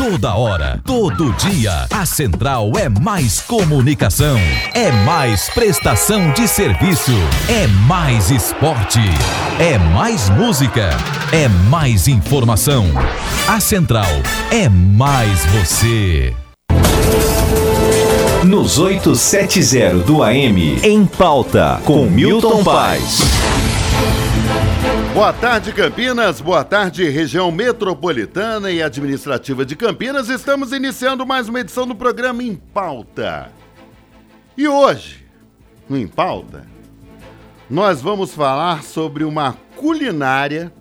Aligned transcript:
Toda 0.00 0.34
hora, 0.34 0.80
todo 0.82 1.30
dia, 1.34 1.86
a 1.90 2.06
Central 2.06 2.72
é 2.78 2.88
mais 2.88 3.38
comunicação, 3.38 4.38
é 4.72 4.90
mais 5.04 5.50
prestação 5.50 6.32
de 6.32 6.48
serviço, 6.48 7.12
é 7.50 7.66
mais 7.66 8.30
esporte, 8.30 8.98
é 9.58 9.76
mais 9.76 10.30
música, 10.30 10.88
é 11.30 11.48
mais 11.68 12.08
informação. 12.08 12.86
A 13.46 13.60
Central 13.60 14.08
é 14.50 14.70
mais 14.70 15.44
você. 15.44 16.34
Nos 18.42 18.78
870 18.78 19.98
do 19.98 20.22
AM, 20.22 20.80
em 20.82 21.04
pauta, 21.04 21.78
com 21.84 22.06
Milton 22.06 22.64
Paz. 22.64 23.20
Boa 25.20 25.34
tarde, 25.34 25.74
Campinas. 25.74 26.40
Boa 26.40 26.64
tarde, 26.64 27.06
região 27.06 27.52
metropolitana 27.52 28.70
e 28.70 28.82
administrativa 28.82 29.66
de 29.66 29.76
Campinas. 29.76 30.30
Estamos 30.30 30.72
iniciando 30.72 31.26
mais 31.26 31.46
uma 31.46 31.60
edição 31.60 31.86
do 31.86 31.94
programa 31.94 32.42
Em 32.42 32.56
Pauta. 32.56 33.52
E 34.56 34.66
hoje, 34.66 35.26
no 35.86 35.98
Em 35.98 36.08
Pauta, 36.08 36.66
nós 37.68 38.00
vamos 38.00 38.32
falar 38.32 38.82
sobre 38.82 39.22
uma 39.22 39.58
culinária 39.76 40.72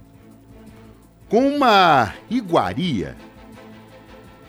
com 1.28 1.46
uma 1.46 2.14
iguaria 2.30 3.18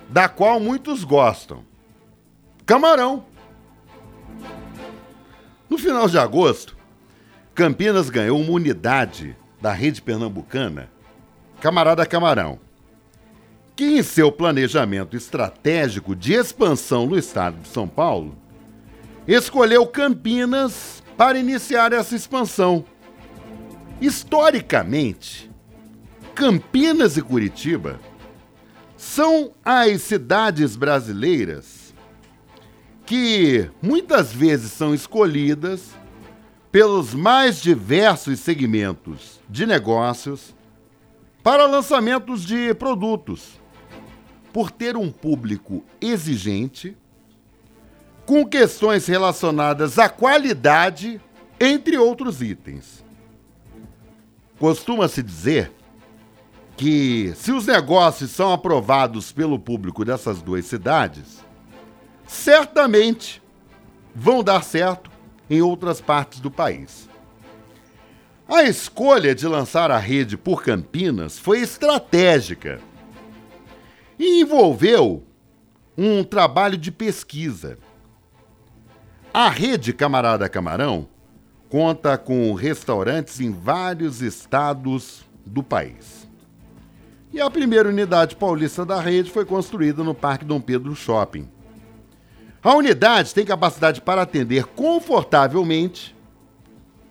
da 0.08 0.28
qual 0.28 0.60
muitos 0.60 1.02
gostam. 1.02 1.64
Camarão. 2.64 3.24
No 5.68 5.76
final 5.76 6.08
de 6.08 6.16
agosto, 6.16 6.76
Campinas 7.56 8.08
ganhou 8.08 8.40
uma 8.40 8.52
unidade 8.52 9.36
da 9.60 9.72
rede 9.72 10.00
pernambucana, 10.00 10.90
Camarada 11.60 12.06
Camarão, 12.06 12.58
que 13.76 13.98
em 13.98 14.02
seu 14.02 14.32
planejamento 14.32 15.16
estratégico 15.16 16.16
de 16.16 16.32
expansão 16.32 17.06
no 17.06 17.18
estado 17.18 17.58
de 17.60 17.68
São 17.68 17.86
Paulo, 17.86 18.36
escolheu 19.26 19.86
Campinas 19.86 21.02
para 21.16 21.38
iniciar 21.38 21.92
essa 21.92 22.16
expansão. 22.16 22.84
Historicamente, 24.00 25.50
Campinas 26.34 27.16
e 27.18 27.22
Curitiba 27.22 28.00
são 28.96 29.52
as 29.64 30.00
cidades 30.02 30.76
brasileiras 30.76 31.94
que 33.04 33.68
muitas 33.82 34.32
vezes 34.32 34.72
são 34.72 34.94
escolhidas 34.94 35.90
pelos 36.70 37.14
mais 37.14 37.60
diversos 37.60 38.38
segmentos 38.40 39.40
de 39.48 39.66
negócios 39.66 40.54
para 41.42 41.66
lançamentos 41.66 42.44
de 42.44 42.72
produtos, 42.74 43.60
por 44.52 44.70
ter 44.70 44.96
um 44.96 45.10
público 45.10 45.82
exigente, 46.00 46.96
com 48.26 48.46
questões 48.46 49.06
relacionadas 49.06 49.98
à 49.98 50.08
qualidade, 50.08 51.20
entre 51.58 51.98
outros 51.98 52.40
itens. 52.40 53.04
Costuma-se 54.58 55.22
dizer 55.22 55.72
que, 56.76 57.32
se 57.34 57.50
os 57.50 57.66
negócios 57.66 58.30
são 58.30 58.52
aprovados 58.52 59.32
pelo 59.32 59.58
público 59.58 60.04
dessas 60.04 60.40
duas 60.40 60.66
cidades, 60.66 61.44
certamente 62.26 63.42
vão 64.14 64.44
dar 64.44 64.62
certo 64.62 65.09
em 65.50 65.60
outras 65.60 66.00
partes 66.00 66.38
do 66.38 66.50
país. 66.50 67.10
A 68.48 68.62
escolha 68.62 69.34
de 69.34 69.46
lançar 69.46 69.90
a 69.90 69.98
rede 69.98 70.36
por 70.36 70.62
Campinas 70.62 71.38
foi 71.38 71.60
estratégica 71.60 72.80
e 74.18 74.40
envolveu 74.40 75.24
um 75.98 76.24
trabalho 76.24 76.78
de 76.78 76.90
pesquisa. 76.90 77.78
A 79.32 79.48
rede 79.48 79.92
Camarada 79.92 80.48
Camarão 80.48 81.08
conta 81.68 82.18
com 82.18 82.52
restaurantes 82.54 83.38
em 83.40 83.52
vários 83.52 84.20
estados 84.20 85.24
do 85.46 85.62
país. 85.62 86.28
E 87.32 87.40
a 87.40 87.48
primeira 87.48 87.88
unidade 87.88 88.34
paulista 88.34 88.84
da 88.84 89.00
rede 89.00 89.30
foi 89.30 89.44
construída 89.44 90.02
no 90.02 90.14
Parque 90.14 90.44
Dom 90.44 90.60
Pedro 90.60 90.96
Shopping, 90.96 91.48
a 92.62 92.74
unidade 92.74 93.34
tem 93.34 93.44
capacidade 93.44 94.00
para 94.00 94.22
atender 94.22 94.64
confortavelmente 94.64 96.14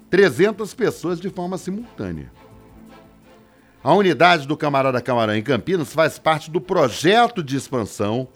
300 0.09 0.73
pessoas 0.73 1.19
de 1.19 1.29
forma 1.29 1.57
simultânea. 1.57 2.31
A 3.83 3.93
unidade 3.93 4.47
do 4.47 4.57
Camarada 4.57 5.01
Camarão 5.01 5.35
em 5.35 5.41
Campinas 5.41 5.93
faz 5.93 6.19
parte 6.19 6.51
do 6.51 6.59
projeto 6.59 7.41
de 7.41 7.55
expansão 7.55 8.27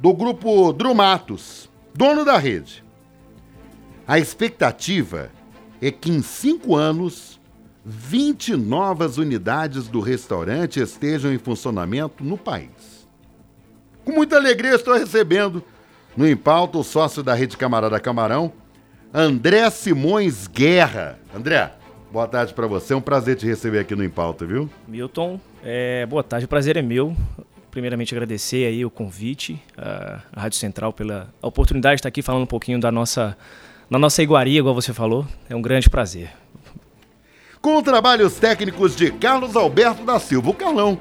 do 0.00 0.12
grupo 0.12 0.72
Drumatos, 0.72 1.70
dono 1.94 2.24
da 2.24 2.38
rede. 2.38 2.82
A 4.06 4.18
expectativa 4.18 5.30
é 5.80 5.90
que 5.90 6.10
em 6.10 6.22
cinco 6.22 6.74
anos, 6.74 7.40
20 7.84 8.56
novas 8.56 9.18
unidades 9.18 9.86
do 9.86 10.00
restaurante 10.00 10.80
estejam 10.80 11.32
em 11.32 11.38
funcionamento 11.38 12.24
no 12.24 12.38
país. 12.38 13.06
Com 14.04 14.12
muita 14.12 14.36
alegria, 14.36 14.74
estou 14.74 14.94
recebendo 14.94 15.62
no 16.16 16.28
Impauto, 16.28 16.80
o 16.80 16.84
sócio 16.84 17.22
da 17.22 17.34
Rede 17.34 17.56
Camarada 17.56 17.98
Camarão, 17.98 18.52
André 19.12 19.68
Simões 19.70 20.46
Guerra. 20.46 21.18
André, 21.34 21.72
boa 22.12 22.26
tarde 22.26 22.54
para 22.54 22.66
você. 22.66 22.92
É 22.92 22.96
um 22.96 23.00
prazer 23.00 23.36
te 23.36 23.46
receber 23.46 23.80
aqui 23.80 23.94
no 23.94 24.04
Impauto, 24.04 24.46
viu? 24.46 24.70
Milton, 24.86 25.40
é, 25.62 26.06
boa 26.06 26.22
tarde. 26.22 26.46
O 26.46 26.48
prazer 26.48 26.76
é 26.76 26.82
meu. 26.82 27.16
Primeiramente 27.70 28.14
agradecer 28.14 28.66
aí 28.66 28.84
o 28.84 28.90
convite 28.90 29.60
à 29.76 30.20
Rádio 30.36 30.58
Central 30.58 30.92
pela 30.92 31.28
oportunidade 31.42 31.96
de 31.96 32.00
estar 32.00 32.08
aqui 32.08 32.22
falando 32.22 32.44
um 32.44 32.46
pouquinho 32.46 32.78
da 32.78 32.92
nossa, 32.92 33.36
da 33.90 33.98
nossa 33.98 34.22
iguaria, 34.22 34.60
igual 34.60 34.74
você 34.74 34.92
falou. 34.92 35.26
É 35.48 35.56
um 35.56 35.62
grande 35.62 35.90
prazer. 35.90 36.30
Com 37.60 37.82
trabalhos 37.82 38.36
técnicos 38.36 38.94
de 38.94 39.10
Carlos 39.10 39.56
Alberto 39.56 40.04
da 40.04 40.20
Silva, 40.20 40.50
o 40.50 40.54
Carlão. 40.54 40.98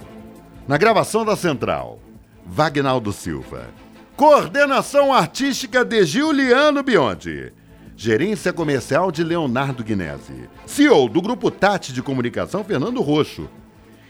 Na 0.68 0.78
gravação 0.78 1.26
da 1.26 1.36
Central, 1.36 2.00
Vagnaldo 2.46 3.12
Silva. 3.12 3.68
Coordenação 4.16 5.12
artística 5.12 5.84
de 5.84 6.06
Giuliano 6.06 6.84
Biondi. 6.84 7.52
Gerência 7.96 8.54
comercial 8.54 9.12
de 9.12 9.24
Leonardo 9.24 9.84
Guinese. 9.84 10.48
CEO 10.68 11.10
do 11.10 11.20
Grupo 11.20 11.50
Tati 11.50 11.92
de 11.92 12.04
Comunicação, 12.04 12.64
Fernando 12.64 13.02
Roxo. 13.02 13.50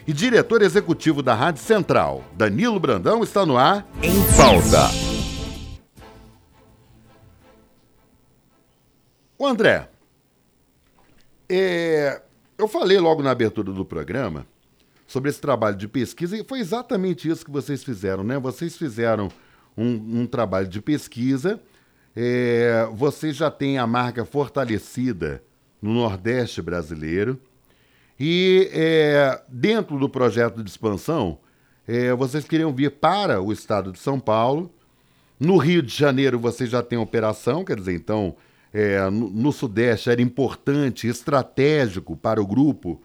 E 0.05 0.11
diretor 0.11 0.61
executivo 0.61 1.23
da 1.23 1.33
Rádio 1.33 1.63
Central, 1.63 2.21
Danilo 2.35 2.81
Brandão, 2.81 3.23
está 3.23 3.45
no 3.45 3.57
ar. 3.57 3.87
Em 4.01 4.21
pauta. 4.35 4.89
O 9.37 9.47
André, 9.47 9.89
é, 11.47 12.21
eu 12.57 12.67
falei 12.67 12.99
logo 12.99 13.23
na 13.23 13.31
abertura 13.31 13.71
do 13.71 13.85
programa 13.85 14.45
sobre 15.07 15.29
esse 15.29 15.39
trabalho 15.39 15.77
de 15.77 15.87
pesquisa 15.87 16.35
e 16.37 16.43
foi 16.43 16.59
exatamente 16.59 17.29
isso 17.29 17.45
que 17.45 17.51
vocês 17.51 17.83
fizeram, 17.83 18.23
né? 18.23 18.37
Vocês 18.37 18.75
fizeram 18.75 19.29
um, 19.77 20.21
um 20.21 20.27
trabalho 20.27 20.67
de 20.67 20.81
pesquisa. 20.81 21.59
É, 22.15 22.87
você 22.93 23.33
já 23.33 23.49
tem 23.49 23.77
a 23.77 23.87
marca 23.87 24.23
fortalecida 24.23 25.43
no 25.81 25.93
Nordeste 25.93 26.61
brasileiro. 26.61 27.39
E 28.19 28.69
é, 28.71 29.41
dentro 29.49 29.97
do 29.97 30.07
projeto 30.07 30.63
de 30.63 30.69
expansão, 30.69 31.39
é, 31.87 32.13
vocês 32.13 32.45
queriam 32.45 32.73
vir 32.73 32.91
para 32.91 33.41
o 33.41 33.51
estado 33.51 33.91
de 33.91 33.99
São 33.99 34.19
Paulo. 34.19 34.71
No 35.39 35.57
Rio 35.57 35.81
de 35.81 35.93
Janeiro 35.93 36.39
você 36.39 36.65
já 36.65 36.81
tem 36.81 36.97
operação, 36.97 37.65
quer 37.65 37.77
dizer, 37.77 37.93
então 37.95 38.35
é, 38.73 39.09
no, 39.09 39.29
no, 39.29 39.51
Sudeste 39.51 40.09
era 40.09 40.21
importante, 40.21 41.07
estratégico 41.07 42.15
para 42.15 42.41
o 42.41 42.47
grupo 42.47 43.01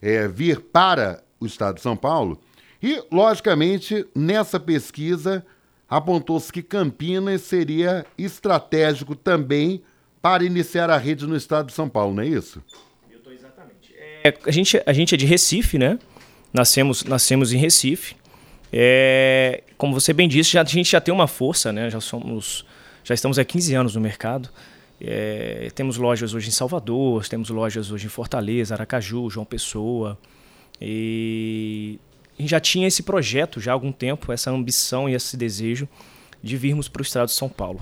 é, 0.00 0.26
vir 0.26 0.60
para 0.60 1.22
o 1.38 1.46
estado 1.46 1.76
de 1.76 1.82
São 1.82 1.96
Paulo. 1.96 2.40
E, 2.82 3.04
logicamente, 3.12 4.06
nessa 4.14 4.58
pesquisa 4.58 5.44
apontou-se 5.92 6.50
que 6.50 6.62
Campinas 6.62 7.42
seria 7.42 8.06
estratégico 8.16 9.14
também 9.14 9.82
para 10.22 10.42
iniciar 10.42 10.88
a 10.88 10.96
rede 10.96 11.26
no 11.26 11.36
estado 11.36 11.66
de 11.66 11.74
São 11.74 11.86
Paulo, 11.86 12.14
não 12.14 12.22
é 12.22 12.28
isso? 12.28 12.62
Exatamente. 13.30 13.94
É, 14.24 14.34
a, 14.46 14.50
gente, 14.50 14.82
a 14.86 14.92
gente 14.94 15.14
é 15.14 15.18
de 15.18 15.26
Recife, 15.26 15.76
né? 15.76 15.98
Nascemos, 16.50 17.04
nascemos 17.04 17.52
em 17.52 17.58
Recife. 17.58 18.16
É, 18.72 19.62
como 19.76 19.92
você 19.92 20.14
bem 20.14 20.26
disse, 20.26 20.52
já, 20.52 20.62
a 20.62 20.64
gente 20.64 20.90
já 20.90 21.00
tem 21.00 21.12
uma 21.12 21.26
força, 21.26 21.70
né? 21.70 21.90
Já 21.90 22.00
somos, 22.00 22.64
já 23.04 23.14
estamos 23.14 23.38
há 23.38 23.44
15 23.44 23.74
anos 23.74 23.94
no 23.94 24.00
mercado. 24.00 24.48
É, 24.98 25.68
temos 25.74 25.98
lojas 25.98 26.32
hoje 26.32 26.48
em 26.48 26.52
Salvador, 26.52 27.28
temos 27.28 27.50
lojas 27.50 27.90
hoje 27.90 28.06
em 28.06 28.10
Fortaleza, 28.10 28.74
Aracaju, 28.74 29.28
João 29.28 29.44
Pessoa. 29.44 30.18
E 30.80 31.98
gente 32.42 32.50
já 32.50 32.60
tinha 32.60 32.86
esse 32.86 33.02
projeto 33.02 33.60
já 33.60 33.72
há 33.72 33.74
algum 33.74 33.92
tempo, 33.92 34.32
essa 34.32 34.50
ambição 34.50 35.08
e 35.08 35.14
esse 35.14 35.36
desejo 35.36 35.88
de 36.42 36.56
virmos 36.56 36.88
para 36.88 37.00
o 37.00 37.02
estado 37.02 37.28
de 37.28 37.34
São 37.34 37.48
Paulo. 37.48 37.80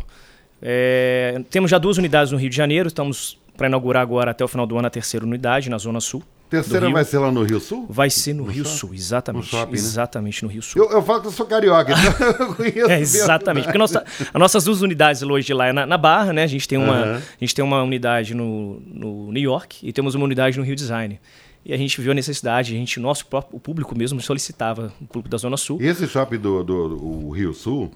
É, 0.63 1.41
temos 1.51 1.71
já 1.71 1.79
duas 1.79 1.97
unidades 1.99 2.33
no 2.33 2.39
Rio 2.39 2.51
de 2.51 2.57
Janeiro, 2.57 2.89
estamos 2.89 3.39
para 3.57 3.67
inaugurar 3.67 4.03
agora 4.03 4.31
até 4.31 4.45
o 4.45 4.49
final 4.49 4.67
do 4.67 4.77
ano 4.79 4.87
a 4.87 4.91
terceira 4.91 5.25
unidade 5.25 5.69
na 5.69 5.79
Zona 5.79 6.01
Sul. 6.01 6.23
Terceira 6.51 6.91
vai 6.91 7.05
ser 7.05 7.19
lá 7.19 7.31
no 7.31 7.45
Rio 7.45 7.61
Sul? 7.61 7.87
Vai 7.89 8.11
ser 8.11 8.35
no, 8.35 8.45
No 8.45 8.51
Rio 8.51 8.65
shopping? 8.65 8.79
Sul, 8.79 8.95
exatamente. 8.95 9.45
No 9.45 9.49
shopping, 9.49 9.73
né? 9.73 9.79
Exatamente, 9.79 10.43
no 10.43 10.49
Rio 10.49 10.63
Sul. 10.63 10.83
Eu, 10.83 10.91
eu 10.91 11.03
falo 11.03 11.21
que 11.21 11.29
eu 11.29 11.31
sou 11.31 11.47
carioca, 11.47 11.93
então 11.93 12.27
eu 12.49 12.55
conheço. 12.57 12.91
É, 12.91 12.99
exatamente. 12.99 13.65
Porque 13.65 13.79
nossa, 13.79 14.05
as 14.35 14.41
nossas 14.41 14.65
duas 14.65 14.83
unidades 14.83 15.23
hoje 15.23 15.55
lá 15.55 15.69
é 15.69 15.73
na, 15.73 15.87
na 15.87 15.97
Barra, 15.97 16.33
né? 16.33 16.43
A 16.43 16.49
gente 16.49 16.67
tem 16.67 16.77
uma, 16.77 16.97
Aham. 16.97 17.17
a 17.17 17.39
gente 17.39 17.55
tem 17.55 17.65
uma 17.65 17.81
unidade 17.85 18.35
no, 18.35 18.81
no 18.81 19.31
New 19.31 19.43
York 19.43 19.79
e 19.87 19.93
temos 19.93 20.17
uma 20.17 20.25
unidade 20.25 20.59
no 20.59 20.65
Rio 20.65 20.75
Design. 20.75 21.21
E 21.65 21.75
a 21.75 21.77
gente 21.77 22.01
viu 22.01 22.13
a 22.13 22.15
necessidade, 22.15 22.75
a 22.75 22.79
gente, 22.79 22.99
o 22.99 23.03
nosso 23.03 23.27
próprio 23.27 23.57
o 23.57 23.61
público 23.61 23.97
mesmo 23.97 24.21
solicitava, 24.21 24.93
o 25.01 25.07
público 25.07 25.29
da 25.29 25.37
Zona 25.37 25.57
Sul. 25.57 25.79
E 25.81 25.87
esse 25.87 26.07
shopping 26.07 26.39
do, 26.39 26.63
do, 26.65 26.89
do- 26.89 27.31
Rio 27.31 27.53
Sul, 27.53 27.91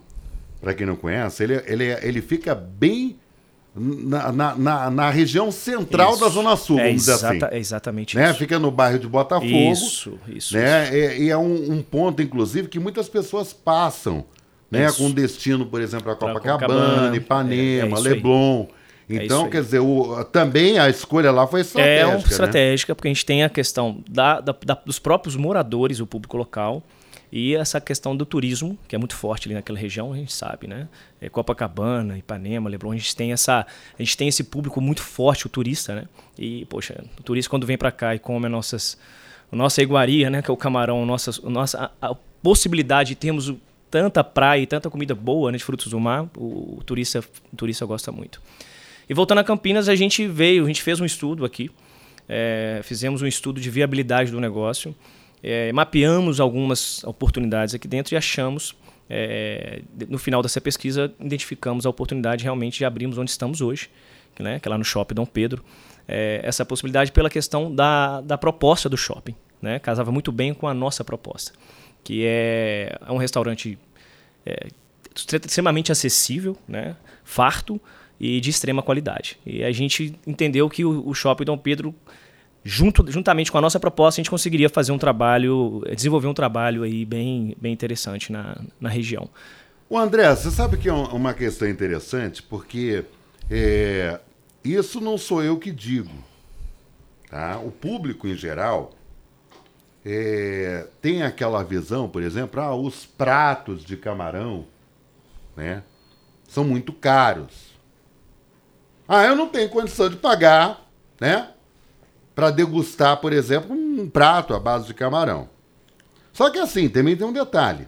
para 0.61 0.75
quem 0.75 0.87
não 0.87 0.97
conhece, 0.97 1.43
ele, 1.43 1.63
ele, 1.67 1.85
ele 2.03 2.21
fica 2.21 2.55
bem 2.55 3.17
na, 3.75 4.31
na, 4.31 4.55
na, 4.55 4.91
na 4.91 5.11
região 5.11 5.51
central 5.51 6.13
Isso. 6.13 6.21
da 6.21 6.29
Zona 6.29 6.57
Sul, 6.57 6.79
é, 6.79 6.85
vamos 6.85 7.01
dizer 7.01 7.13
exata- 7.15 7.47
assim. 7.47 7.55
é 7.57 7.59
exatamente 7.59 8.17
Né? 8.17 8.31
isso. 8.31 8.39
Fica 8.39 8.59
no 8.59 8.71
bairro 8.71 8.99
de 8.99 9.09
Botafogo. 9.09 9.47
Isso, 9.51 10.19
isso. 10.29 10.55
né? 10.55 10.95
E, 11.19 11.25
e 11.25 11.31
é 11.31 11.37
um, 11.37 11.73
um 11.73 11.83
ponto, 11.83 12.23
inclusive, 12.23 12.69
que 12.69 12.79
muitas 12.79 13.09
pessoas 13.09 13.53
passam, 13.53 14.25
né? 14.71 14.87
Isso. 14.87 14.99
Com 14.99 15.11
destino, 15.11 15.67
por 15.67 15.81
exemplo, 15.81 16.11
a 16.13 16.15
Copacabana, 16.15 16.59
Copacabana, 16.59 17.17
Ipanema, 17.17 17.97
é- 17.97 17.97
é 17.97 18.01
isso 18.01 18.09
aí. 18.09 18.15
É 19.09 19.25
Então, 19.25 19.45
aí. 19.45 19.51
quer 19.51 19.63
dizer, 19.63 19.81
o- 19.81 20.25
também 20.25 20.79
a 20.79 20.89
escolha 20.89 21.31
lá 21.31 21.47
foi 21.47 21.61
estratégica. 21.61 22.01
É 22.01 22.07
uma 22.07 22.15
né? 22.17 22.23
estratégica, 22.27 22.95
porque 22.95 23.09
a 23.09 23.13
gente 23.13 23.27
tem 23.27 23.43
a 23.45 23.49
questão 23.49 24.03
da, 24.09 24.41
da- 24.41 24.57
da- 24.65 24.81
dos 24.87 24.99
próprios 24.99 25.37
moradores, 25.37 26.01
o 26.01 26.07
público 26.07 26.37
local, 26.37 26.83
e 27.31 27.55
essa 27.55 27.81
questão 27.81 28.17
do 28.17 28.25
turismo, 28.25 28.79
que 28.87 28.95
é 28.95 28.99
muito 28.99 29.15
forte 29.17 29.49
ali 29.49 29.55
naquela 29.55 29.79
região, 29.79 30.13
a 30.13 30.17
gente 30.17 30.33
sabe, 30.33 30.67
né? 30.69 30.89
É 31.21 31.29
Copacabana, 31.29 32.17
Ipanema, 32.17 32.71
Leblon, 32.71 32.93
a 32.93 32.97
gente 32.97 33.15
tem 33.17 33.33
essa, 33.33 33.67
a 33.99 34.03
gente 34.03 34.17
tem 34.17 34.29
esse 34.29 34.45
público 34.45 34.81
muito 34.81 35.03
forte, 35.03 35.47
o 35.47 35.49
turista, 35.49 35.95
né? 35.95 36.05
E, 36.39 36.65
poxa, 36.67 37.05
o 37.19 37.23
turista 37.23 37.51
quando 37.51 37.67
vem 37.67 37.77
para 37.77 37.91
cá 37.91 38.15
e 38.15 38.19
come 38.21 38.47
as 38.47 38.53
nossas, 38.53 38.99
a 39.53 39.57
nossa 39.57 39.83
iguaria, 39.83 40.31
né? 40.31 40.41
Que 40.43 40.51
é 40.51 40.55
o 40.55 40.57
camarão, 40.57 41.03
a 41.03 41.07
nossa, 41.07 41.31
a 41.31 41.97
a, 42.07 42.11
a 42.13 42.15
possibilidade 42.43 43.09
de 43.11 43.15
termos 43.17 43.53
tanta 43.91 44.23
praia 44.25 44.61
e 44.63 44.67
tanta 44.67 44.89
comida 44.89 45.15
boa, 45.15 45.51
né? 45.51 45.59
De 45.59 45.65
frutos 45.65 45.89
do 45.89 45.99
mar, 45.99 46.29
o, 46.37 46.77
o 46.79 46.83
turista, 46.87 47.19
o 47.53 47.57
turista 47.57 47.85
gosta 47.85 48.13
muito. 48.13 48.41
E 49.09 49.15
voltando 49.15 49.39
a 49.39 49.45
Campinas, 49.45 49.89
a 49.89 49.95
gente 49.95 50.27
veio, 50.27 50.65
a 50.65 50.67
gente 50.67 50.83
fez 50.83 51.01
um 51.01 51.05
estudo 51.05 51.45
aqui, 51.45 51.71
é, 52.29 52.81
fizemos 52.83 53.23
um 53.23 53.27
estudo 53.27 53.61
de 53.61 53.69
viabilidade 53.71 54.31
do 54.31 54.41
negócio, 54.41 54.95
é, 55.43 55.73
mapeamos 55.73 56.41
algumas 56.41 57.05
oportunidades 57.05 57.75
aqui 57.75 57.87
dentro 57.87 58.15
e 58.15 58.17
achamos, 58.17 58.75
é, 59.11 59.83
no 60.09 60.17
final 60.17 60.43
dessa 60.43 60.61
pesquisa, 60.61 61.13
identificamos 61.21 61.85
a 61.85 61.91
oportunidade 61.91 62.43
realmente 62.43 62.79
de 62.79 62.85
abrirmos 62.85 63.19
onde 63.19 63.31
estamos 63.31 63.61
hoje, 63.61 63.91
né, 64.39 64.59
que 64.59 64.67
é 64.67 64.71
lá 64.71 64.79
no 64.79 64.85
Shopping 64.85 65.15
Dom 65.15 65.27
Pedro, 65.27 65.63
é, 66.09 66.41
essa 66.43 66.65
possibilidade 66.65 67.13
pela 67.13 67.29
questão 67.29 67.75
da, 67.75 68.23
da 68.23 68.39
proposta 68.39 68.89
do 68.89 68.97
shopping, 68.97 69.35
né, 69.61 69.79
casava 69.79 70.11
muito 70.11 70.33
bem 70.33 70.55
com 70.55 70.67
a 70.67 70.73
nossa 70.73 71.05
proposta, 71.05 71.53
que 72.03 72.25
é, 72.25 72.99
é 73.07 73.13
um 73.13 73.19
restaurante 73.19 73.79
é, 74.47 74.69
extremamente 75.15 75.93
acessível, 75.93 76.57
né, 76.67 76.97
farto 77.23 77.79
e 78.19 78.41
de 78.41 78.51
extrema 78.51 78.83
qualidade. 78.83 79.39
E 79.45 79.63
a 79.65 79.73
gente 79.73 80.15
entendeu 80.27 80.69
que 80.69 80.85
o, 80.85 81.13
Shopping 81.15 81.45
Dom 81.45 81.59
Pedro, 81.59 81.95
junto, 82.63 83.11
juntamente 83.11 83.51
com 83.51 83.59
a 83.59 83.61
nossa 83.61 83.79
proposta, 83.81 84.21
a 84.21 84.23
gente 84.23 84.31
conseguiria 84.31 84.69
fazer 84.69 84.93
um 84.93 84.99
trabalho, 84.99 85.83
eh, 85.87 85.95
desenvolver 85.95 86.29
um 86.29 86.35
trabalho 86.35 86.83
aí 86.83 87.05
bem, 87.05 87.57
bem 87.61 87.73
interessante 87.73 88.33
na, 88.33 88.57
na 88.81 88.89
região. 88.89 89.29
O 89.89 89.99
André, 89.99 90.35
você 90.35 90.51
sabe 90.51 90.77
que 90.77 90.89
é 90.89 90.93
um- 90.93 91.07
uma 91.15 91.35
questão 91.35 91.69
interessante, 91.69 92.43
porque 92.43 93.05
é, 93.51 94.19
isso 94.65 95.01
não 95.01 95.19
sou 95.19 95.43
eu 95.43 95.59
que 95.59 95.71
digo. 95.71 96.11
Tá? 97.29 97.59
O 97.59 97.71
público 97.71 98.27
em 98.27 98.35
geral 98.35 98.93
é, 100.05 100.87
tem 101.01 101.23
aquela 101.23 101.63
visão, 101.63 102.09
por 102.09 102.23
exemplo, 102.23 102.61
ah, 102.61 102.75
os 102.75 103.05
pratos 103.07 103.85
de 103.85 103.97
camarão 103.97 104.67
né, 105.57 105.83
são 106.49 106.65
muito 106.65 106.93
caros. 106.93 107.74
Ah, 109.07 109.25
eu 109.25 109.37
não 109.37 109.49
tenho 109.49 109.69
condição 109.69 110.09
de 110.09 110.17
pagar, 110.17 110.89
né? 111.21 111.49
Para 112.35 112.51
degustar, 112.51 113.19
por 113.19 113.33
exemplo, 113.33 113.75
um 113.75 114.09
prato 114.09 114.55
à 114.55 114.59
base 114.59 114.87
de 114.87 114.95
camarão. 114.95 115.49
Só 116.33 116.51
que 116.51 116.59
assim, 116.59 116.89
também 116.89 117.17
tem 117.17 117.27
um 117.27 117.33
detalhe. 117.33 117.87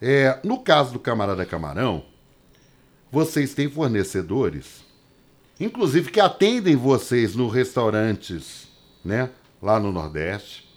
É, 0.00 0.40
no 0.42 0.58
caso 0.58 0.92
do 0.92 0.98
Camarada 0.98 1.46
Camarão, 1.46 2.04
vocês 3.12 3.54
têm 3.54 3.70
fornecedores, 3.70 4.82
inclusive 5.60 6.10
que 6.10 6.18
atendem 6.18 6.74
vocês 6.74 7.36
nos 7.36 7.52
restaurantes, 7.52 8.66
né, 9.04 9.30
lá 9.62 9.78
no 9.78 9.92
Nordeste, 9.92 10.68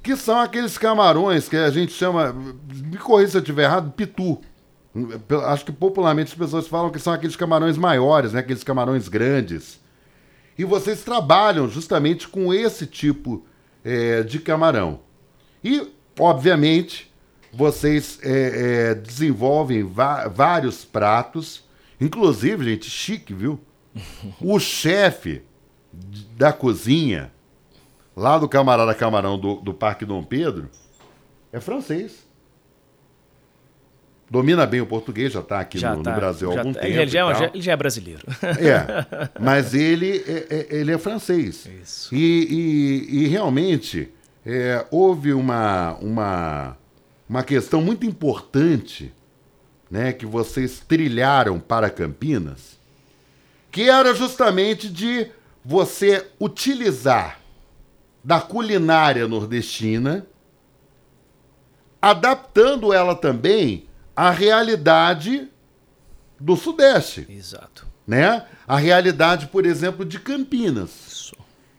que 0.00 0.14
são 0.16 0.38
aqueles 0.38 0.78
camarões 0.78 1.48
que 1.48 1.56
a 1.56 1.70
gente 1.70 1.92
chama, 1.92 2.32
me 2.32 2.98
corrija 2.98 3.32
se 3.32 3.36
eu 3.38 3.40
estiver 3.40 3.64
errado, 3.64 3.90
pitu. 3.90 4.40
Acho 5.46 5.64
que 5.64 5.72
popularmente 5.72 6.32
as 6.32 6.38
pessoas 6.38 6.68
falam 6.68 6.90
que 6.90 7.00
são 7.00 7.12
aqueles 7.12 7.34
camarões 7.34 7.76
maiores, 7.76 8.32
né, 8.32 8.40
aqueles 8.40 8.62
camarões 8.62 9.08
grandes. 9.08 9.80
E 10.56 10.64
vocês 10.64 11.02
trabalham 11.02 11.68
justamente 11.68 12.28
com 12.28 12.54
esse 12.54 12.86
tipo 12.86 13.44
é, 13.84 14.22
de 14.22 14.38
camarão. 14.38 15.00
E, 15.64 15.92
obviamente, 16.18 17.12
vocês 17.52 18.20
é, 18.22 18.90
é, 18.90 18.94
desenvolvem 18.94 19.82
vários 19.82 20.84
pratos, 20.84 21.64
inclusive, 22.00 22.64
gente, 22.64 22.88
chique, 22.88 23.34
viu? 23.34 23.60
O 24.40 24.58
chefe 24.58 25.42
da 26.36 26.52
cozinha, 26.52 27.32
lá 28.16 28.38
do 28.38 28.48
Camarada 28.48 28.94
Camarão 28.94 29.38
do, 29.38 29.56
do 29.56 29.72
Parque 29.72 30.04
Dom 30.04 30.22
Pedro, 30.22 30.68
é 31.52 31.60
francês. 31.60 32.24
Domina 34.34 34.66
bem 34.66 34.80
o 34.80 34.86
português, 34.86 35.32
já 35.32 35.38
está 35.40 35.60
aqui 35.60 35.80
no, 35.80 35.96
no 35.96 36.02
tá- 36.02 36.10
Brasil 36.12 36.50
há 36.50 36.54
já 36.54 36.60
algum 36.60 36.72
tá- 36.72 36.80
tempo. 36.80 36.92
Ele 36.92 37.06
já, 37.06 37.30
é- 37.30 37.34
já- 37.36 37.50
ele 37.54 37.62
já 37.62 37.72
é 37.72 37.76
brasileiro. 37.76 38.22
É, 38.42 39.30
mas 39.40 39.72
ele 39.74 40.24
é, 40.26 40.46
é- 40.50 40.66
ele 40.70 40.90
é 40.92 40.98
francês. 40.98 41.66
Isso. 41.82 42.12
E, 42.14 42.18
e- 43.08 43.22
e 43.24 43.28
realmente 43.28 44.08
é, 44.44 44.84
houve 44.90 45.32
uma, 45.32 45.94
uma, 46.00 46.76
uma 47.28 47.42
questão 47.44 47.80
muito 47.80 48.04
importante 48.04 49.12
né, 49.90 50.12
que 50.12 50.26
vocês 50.26 50.80
trilharam 50.86 51.60
para 51.60 51.88
Campinas, 51.88 52.76
que 53.70 53.88
era 53.88 54.12
justamente 54.14 54.88
de 54.88 55.28
você 55.64 56.26
utilizar 56.40 57.38
da 58.24 58.40
culinária 58.40 59.28
nordestina, 59.28 60.26
adaptando 62.00 62.92
ela 62.92 63.14
também 63.14 63.86
à 64.16 64.30
realidade 64.30 65.48
do 66.38 66.56
Sudeste 66.56 67.26
Exato. 67.28 67.86
né? 68.06 68.44
A 68.66 68.76
realidade, 68.76 69.46
por 69.46 69.64
exemplo, 69.66 70.04
de 70.04 70.18
Campinas. 70.18 70.90
Isso. 71.08 71.36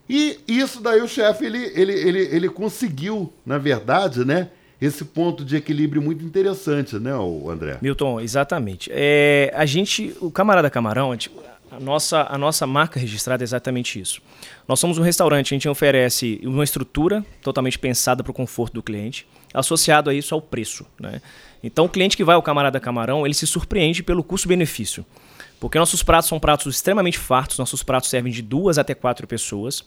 E 0.07 0.39
isso 0.47 0.81
daí 0.81 1.01
o 1.01 1.07
chefe 1.07 1.45
ele, 1.45 1.71
ele, 1.73 1.93
ele, 1.93 2.19
ele 2.19 2.49
conseguiu, 2.49 3.33
na 3.45 3.57
verdade, 3.57 4.23
né? 4.23 4.49
Esse 4.79 5.05
ponto 5.05 5.43
de 5.43 5.55
equilíbrio 5.55 6.01
muito 6.01 6.23
interessante, 6.23 6.99
né, 6.99 7.11
André? 7.49 7.77
Milton, 7.81 8.19
exatamente. 8.19 8.89
É, 8.93 9.51
a 9.55 9.65
gente, 9.65 10.15
o 10.19 10.29
Camarada 10.29 10.69
Camarão, 10.69 11.15
a, 11.75 11.79
nossa, 11.79 12.27
a 12.29 12.37
nossa 12.37 12.65
marca 12.65 12.99
registrada 12.99 13.43
é 13.43 13.45
exatamente 13.45 13.99
isso. 13.99 14.21
Nós 14.67 14.79
somos 14.79 14.97
um 14.97 15.01
restaurante, 15.01 15.53
a 15.53 15.55
gente 15.55 15.67
oferece 15.67 16.39
uma 16.43 16.63
estrutura 16.63 17.25
totalmente 17.41 17.77
pensada 17.77 18.23
para 18.23 18.31
o 18.31 18.33
conforto 18.33 18.73
do 18.73 18.83
cliente, 18.83 19.27
associado 19.53 20.09
a 20.09 20.13
isso 20.13 20.33
ao 20.33 20.41
preço. 20.41 20.85
Né? 20.99 21.21
Então, 21.63 21.85
o 21.85 21.89
cliente 21.89 22.15
que 22.15 22.23
vai 22.23 22.35
ao 22.35 22.41
Camarada 22.41 22.79
Camarão, 22.79 23.25
ele 23.25 23.33
se 23.33 23.45
surpreende 23.45 24.03
pelo 24.03 24.23
custo-benefício. 24.23 25.05
Porque 25.59 25.79
nossos 25.79 26.03
pratos 26.03 26.29
são 26.29 26.39
pratos 26.39 26.75
extremamente 26.75 27.17
fartos, 27.17 27.57
nossos 27.57 27.83
pratos 27.83 28.09
servem 28.09 28.31
de 28.31 28.41
duas 28.41 28.77
até 28.77 28.93
quatro 28.93 29.27
pessoas. 29.27 29.83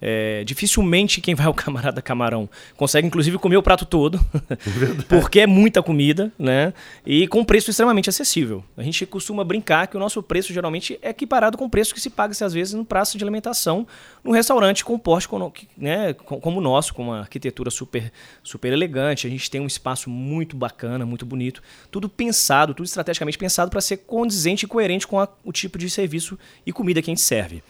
É, 0.00 0.44
dificilmente 0.44 1.20
quem 1.20 1.34
vai 1.34 1.46
ao 1.46 1.54
camarada 1.54 2.00
camarão 2.00 2.48
consegue, 2.76 3.06
inclusive, 3.08 3.36
comer 3.38 3.56
o 3.56 3.62
prato 3.62 3.84
todo, 3.84 4.20
porque 5.08 5.40
é 5.40 5.46
muita 5.46 5.82
comida, 5.82 6.32
né? 6.38 6.72
E 7.04 7.26
com 7.28 7.44
preço 7.44 7.70
extremamente 7.70 8.08
acessível. 8.08 8.64
A 8.76 8.82
gente 8.82 9.04
costuma 9.06 9.42
brincar 9.44 9.86
que 9.86 9.96
o 9.96 10.00
nosso 10.00 10.22
preço 10.22 10.52
geralmente 10.52 10.98
é 11.02 11.10
equiparado 11.10 11.56
com 11.58 11.64
o 11.64 11.70
preço 11.70 11.92
que 11.94 12.00
se 12.00 12.10
paga, 12.10 12.32
às 12.44 12.52
vezes, 12.52 12.74
no 12.74 12.84
prato 12.84 13.16
de 13.16 13.24
alimentação, 13.24 13.86
num 14.22 14.32
restaurante 14.32 14.84
com 14.84 14.98
porte 14.98 15.28
né, 15.76 16.12
com- 16.12 16.40
como 16.40 16.58
o 16.58 16.60
nosso, 16.60 16.94
com 16.94 17.02
uma 17.04 17.20
arquitetura 17.20 17.70
super, 17.70 18.12
super 18.42 18.72
elegante. 18.72 19.26
A 19.26 19.30
gente 19.30 19.50
tem 19.50 19.60
um 19.60 19.66
espaço 19.66 20.08
muito 20.10 20.56
bacana, 20.56 21.04
muito 21.06 21.24
bonito, 21.26 21.62
tudo 21.90 22.08
pensado, 22.08 22.74
tudo 22.74 22.86
estrategicamente 22.86 23.38
pensado 23.38 23.70
para 23.70 23.80
ser 23.80 23.98
condizente 23.98 24.64
e 24.64 24.68
coerente 24.68 25.06
com 25.06 25.18
a- 25.18 25.28
o 25.44 25.52
tipo 25.52 25.78
de 25.78 25.88
serviço 25.90 26.38
e 26.66 26.72
comida 26.72 27.00
que 27.02 27.10
a 27.10 27.12
gente 27.12 27.20
serve. 27.20 27.62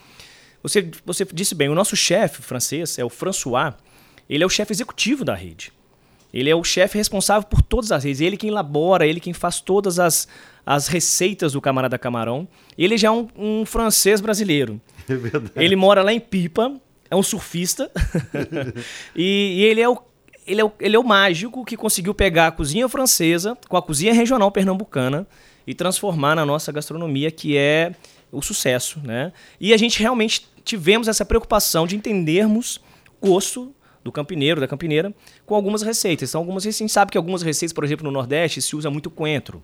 Você, 0.62 0.90
você 1.04 1.24
disse 1.32 1.54
bem, 1.54 1.68
o 1.68 1.74
nosso 1.74 1.96
chefe 1.96 2.42
francês 2.42 2.98
é 2.98 3.04
o 3.04 3.08
François, 3.08 3.74
ele 4.28 4.42
é 4.42 4.46
o 4.46 4.50
chefe 4.50 4.72
executivo 4.72 5.24
da 5.24 5.34
rede. 5.34 5.72
Ele 6.32 6.50
é 6.50 6.54
o 6.54 6.62
chefe 6.62 6.98
responsável 6.98 7.48
por 7.48 7.62
todas 7.62 7.90
as 7.90 8.04
redes. 8.04 8.20
Ele 8.20 8.36
quem 8.36 8.50
elabora, 8.50 9.06
ele 9.06 9.18
quem 9.18 9.32
faz 9.32 9.60
todas 9.60 9.98
as, 9.98 10.28
as 10.64 10.86
receitas 10.86 11.52
do 11.52 11.60
Camarada 11.60 11.98
Camarão. 11.98 12.46
Ele 12.76 12.98
já 12.98 13.08
é 13.08 13.10
um, 13.10 13.28
um 13.36 13.64
francês 13.64 14.20
brasileiro. 14.20 14.80
É 15.08 15.16
verdade. 15.16 15.52
Ele 15.56 15.74
mora 15.74 16.02
lá 16.02 16.12
em 16.12 16.20
Pipa, 16.20 16.78
é 17.10 17.16
um 17.16 17.22
surfista 17.22 17.90
e, 19.16 19.54
e 19.56 19.64
ele 19.64 19.80
é 19.80 19.88
o 19.88 19.98
ele 20.46 20.60
é, 20.60 20.64
o, 20.64 20.72
ele 20.78 20.96
é 20.96 20.98
o 20.98 21.04
mágico 21.04 21.64
que 21.64 21.78
conseguiu 21.78 22.14
pegar 22.14 22.48
a 22.48 22.50
cozinha 22.50 22.86
francesa 22.90 23.56
com 23.70 23.76
a 23.78 23.82
cozinha 23.82 24.12
regional 24.12 24.50
pernambucana 24.50 25.26
e 25.66 25.74
transformar 25.74 26.34
na 26.34 26.44
nossa 26.44 26.70
gastronomia, 26.72 27.30
que 27.30 27.56
é 27.56 27.94
o 28.30 28.42
sucesso, 28.42 29.00
né? 29.02 29.32
E 29.60 29.72
a 29.72 29.76
gente 29.76 30.00
realmente 30.00 30.46
tivemos 30.64 31.08
essa 31.08 31.24
preocupação 31.24 31.86
de 31.86 31.96
entendermos 31.96 32.80
o 33.20 33.28
gosto 33.28 33.74
do 34.04 34.12
campineiro, 34.12 34.60
da 34.60 34.68
campineira, 34.68 35.14
com 35.44 35.54
algumas 35.54 35.82
receitas. 35.82 36.30
Então, 36.30 36.40
algumas 36.40 36.66
a 36.66 36.70
gente 36.70 36.92
sabe 36.92 37.10
que 37.10 37.18
algumas 37.18 37.42
receitas, 37.42 37.72
por 37.72 37.84
exemplo, 37.84 38.04
no 38.04 38.10
Nordeste 38.10 38.60
se 38.62 38.76
usa 38.76 38.90
muito 38.90 39.10
coentro. 39.10 39.62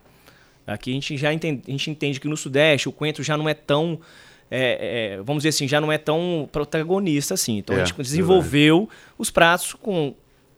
Aqui 0.67 0.91
a 0.91 0.95
gente 0.95 1.17
já 1.17 1.33
entende, 1.33 1.63
a 1.67 1.71
gente 1.71 1.91
entende 1.91 2.21
que 2.21 2.29
no 2.29 2.37
Sudeste 2.37 2.89
o 2.89 2.93
coentro 2.93 3.23
já 3.23 3.37
não 3.37 3.49
é 3.49 3.55
tão 3.55 4.01
é, 4.51 5.17
é, 5.17 5.23
vamos 5.23 5.43
dizer 5.43 5.51
assim, 5.51 5.67
já 5.67 5.81
não 5.81 5.91
é 5.91 5.99
tão 5.99 6.49
protagonista 6.51 7.35
assim. 7.35 7.59
Então 7.59 7.77
é, 7.77 7.83
a 7.83 7.85
gente 7.85 7.97
desenvolveu 7.97 8.89
os 9.19 9.31
pratos 9.31 9.75
com 9.75 10.15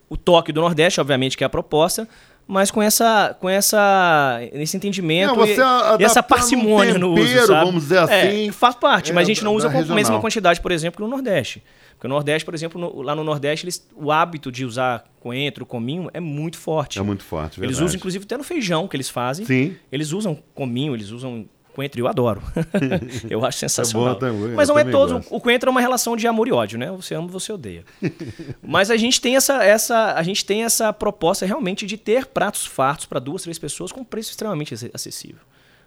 o 0.09 0.15
toque 0.15 0.51
do 0.51 0.61
Nordeste, 0.61 1.01
obviamente, 1.01 1.35
que 1.35 1.43
é 1.43 1.47
a 1.47 1.49
proposta, 1.49 2.07
mas 2.47 2.71
com 2.71 2.81
essa 2.81 3.35
com 3.39 3.49
essa 3.49 4.39
esse 4.53 4.77
entendimento 4.77 5.35
não, 5.35 5.45
e, 5.45 5.55
e, 5.99 6.03
essa 6.03 6.23
parcimônia 6.23 6.91
um 6.91 6.93
tempero, 6.93 6.99
no 6.99 7.21
uso, 7.21 7.47
sabe? 7.47 7.65
vamos 7.65 7.83
dizer 7.83 7.95
é, 7.95 7.99
assim. 7.99 8.47
É, 8.47 8.51
faz 8.51 8.75
parte, 8.75 9.11
mas 9.11 9.25
a 9.25 9.27
gente 9.27 9.43
não 9.43 9.53
usa 9.53 9.69
com 9.69 9.77
a 9.77 9.95
mesma 9.95 10.19
quantidade, 10.21 10.61
por 10.61 10.71
exemplo, 10.71 10.97
que 10.97 11.03
no 11.03 11.09
Nordeste. 11.09 11.61
Porque 11.97 12.07
no 12.07 12.13
Nordeste, 12.13 12.45
por 12.45 12.53
exemplo, 12.53 12.79
no, 12.79 13.01
lá 13.01 13.15
no 13.15 13.23
Nordeste, 13.23 13.65
eles, 13.65 13.87
o 13.95 14.11
hábito 14.11 14.51
de 14.51 14.63
usar 14.63 15.03
coentro, 15.19 15.65
cominho 15.65 16.09
é 16.13 16.19
muito 16.19 16.55
forte. 16.57 16.99
É 16.99 17.01
muito 17.01 17.23
forte, 17.23 17.59
verdade. 17.59 17.65
Eles 17.65 17.79
usam, 17.79 17.97
inclusive, 17.97 18.23
até 18.23 18.37
no 18.37 18.43
feijão 18.43 18.87
que 18.87 18.95
eles 18.95 19.09
fazem. 19.09 19.45
Sim. 19.45 19.75
Eles 19.91 20.11
usam 20.11 20.37
cominho, 20.53 20.93
eles 20.93 21.09
usam 21.09 21.49
coentro, 21.77 22.01
eu 22.01 22.07
adoro. 22.07 22.41
eu 23.29 23.45
acho 23.45 23.59
sensacional. 23.59 24.17
É 24.17 24.31
bom, 24.31 24.55
Mas 24.55 24.67
não 24.67 24.79
é 24.79 24.83
todo. 24.83 25.13
Gosto. 25.13 25.35
O 25.35 25.39
coentro 25.39 25.69
é 25.69 25.71
uma 25.71 25.79
relação 25.79 26.17
de 26.17 26.25
amor 26.25 26.47
e 26.47 26.51
ódio, 26.51 26.79
né? 26.79 26.89
Você 26.91 27.13
ama, 27.13 27.27
você 27.27 27.53
odeia. 27.53 27.85
Mas 28.63 28.89
a 28.89 28.97
gente 28.97 29.21
tem 29.21 29.35
essa, 29.35 29.63
essa, 29.63 30.13
a 30.15 30.23
gente 30.23 30.43
tem 30.43 30.63
essa 30.63 30.91
proposta 30.91 31.45
realmente 31.45 31.85
de 31.85 31.95
ter 31.95 32.25
pratos 32.25 32.65
fartos 32.65 33.05
para 33.05 33.19
duas, 33.19 33.43
três 33.43 33.59
pessoas 33.59 33.91
com 33.91 34.03
preço 34.03 34.31
extremamente 34.31 34.73
acessível. 34.91 35.41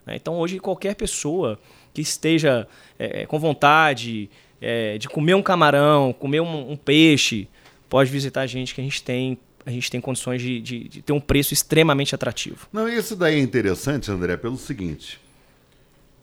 Né? 0.06 0.14
Então 0.14 0.38
hoje 0.38 0.61
qualquer 0.61 0.94
pessoa 0.94 1.59
que 1.92 2.00
esteja 2.00 2.68
é, 2.97 3.26
com 3.26 3.40
vontade 3.40 4.30
é, 4.61 4.97
de 4.97 5.09
comer 5.09 5.35
um 5.35 5.42
camarão, 5.42 6.12
comer 6.12 6.40
um, 6.40 6.70
um, 6.70 6.76
peixe, 6.76 7.49
pode 7.88 8.09
visitar 8.11 8.42
a 8.42 8.47
gente 8.47 8.75
que 8.75 8.80
a 8.80 8.85
gente 8.85 9.02
tem 9.02 9.37
a 9.66 9.70
gente 9.70 9.90
tem 9.90 10.00
condições 10.00 10.40
de, 10.40 10.59
de, 10.59 10.88
de 10.88 11.02
ter 11.02 11.12
um 11.12 11.20
preço 11.20 11.52
extremamente 11.52 12.14
atrativo. 12.14 12.66
Não, 12.73 12.88
isso 12.88 13.14
daí 13.14 13.37
é 13.37 13.38
interessante, 13.38 14.11
André, 14.11 14.37
pelo 14.38 14.56
seguinte. 14.56 15.20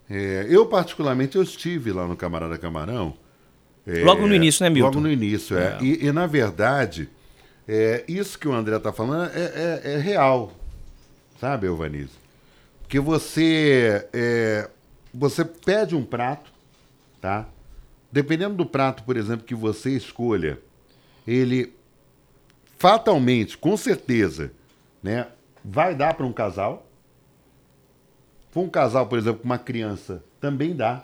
É, 0.10 0.46
eu, 0.50 0.66
particularmente, 0.66 1.36
eu 1.36 1.44
estive 1.44 1.92
lá 1.92 2.08
no 2.08 2.16
Camarada 2.16 2.58
Camarão. 2.58 3.14
É, 3.86 4.04
logo 4.04 4.26
no 4.26 4.34
início, 4.34 4.64
né, 4.64 4.70
Milton? 4.70 4.88
Logo 4.88 5.00
no 5.02 5.12
início, 5.12 5.58
é. 5.58 5.78
é. 5.80 5.84
E, 5.84 6.06
e, 6.06 6.12
na 6.12 6.26
verdade, 6.26 7.10
é, 7.68 8.04
isso 8.08 8.40
que 8.40 8.48
o 8.48 8.54
André 8.54 8.78
está 8.78 8.92
falando 8.92 9.30
é, 9.34 9.82
é, 9.84 9.98
real, 9.98 10.52
sabe, 11.40 11.68
Elvanise? 11.68 12.14
Porque 12.82 13.00
você, 13.02 14.08
você 15.14 15.44
pede 15.44 15.94
um 15.94 16.06
prato, 16.06 16.50
tá? 17.20 17.46
Dependendo 18.10 18.56
do 18.56 18.66
prato, 18.66 19.04
por 19.04 19.18
exemplo, 19.18 19.46
que 19.46 19.54
você 19.54 19.90
escolha, 19.90 20.58
ele 21.28 21.74
fatalmente, 22.78 23.58
com 23.58 23.76
certeza, 23.76 24.52
né, 25.04 25.28
vai 25.64 25.94
dar 25.94 26.14
para 26.14 26.26
um 26.26 26.32
casal, 26.32 26.87
for 28.52 28.62
um 28.62 28.70
casal, 28.70 29.08
por 29.08 29.18
exemplo, 29.18 29.40
com 29.40 29.46
uma 29.46 29.58
criança, 29.58 30.24
também 30.40 30.76
dá. 30.76 31.04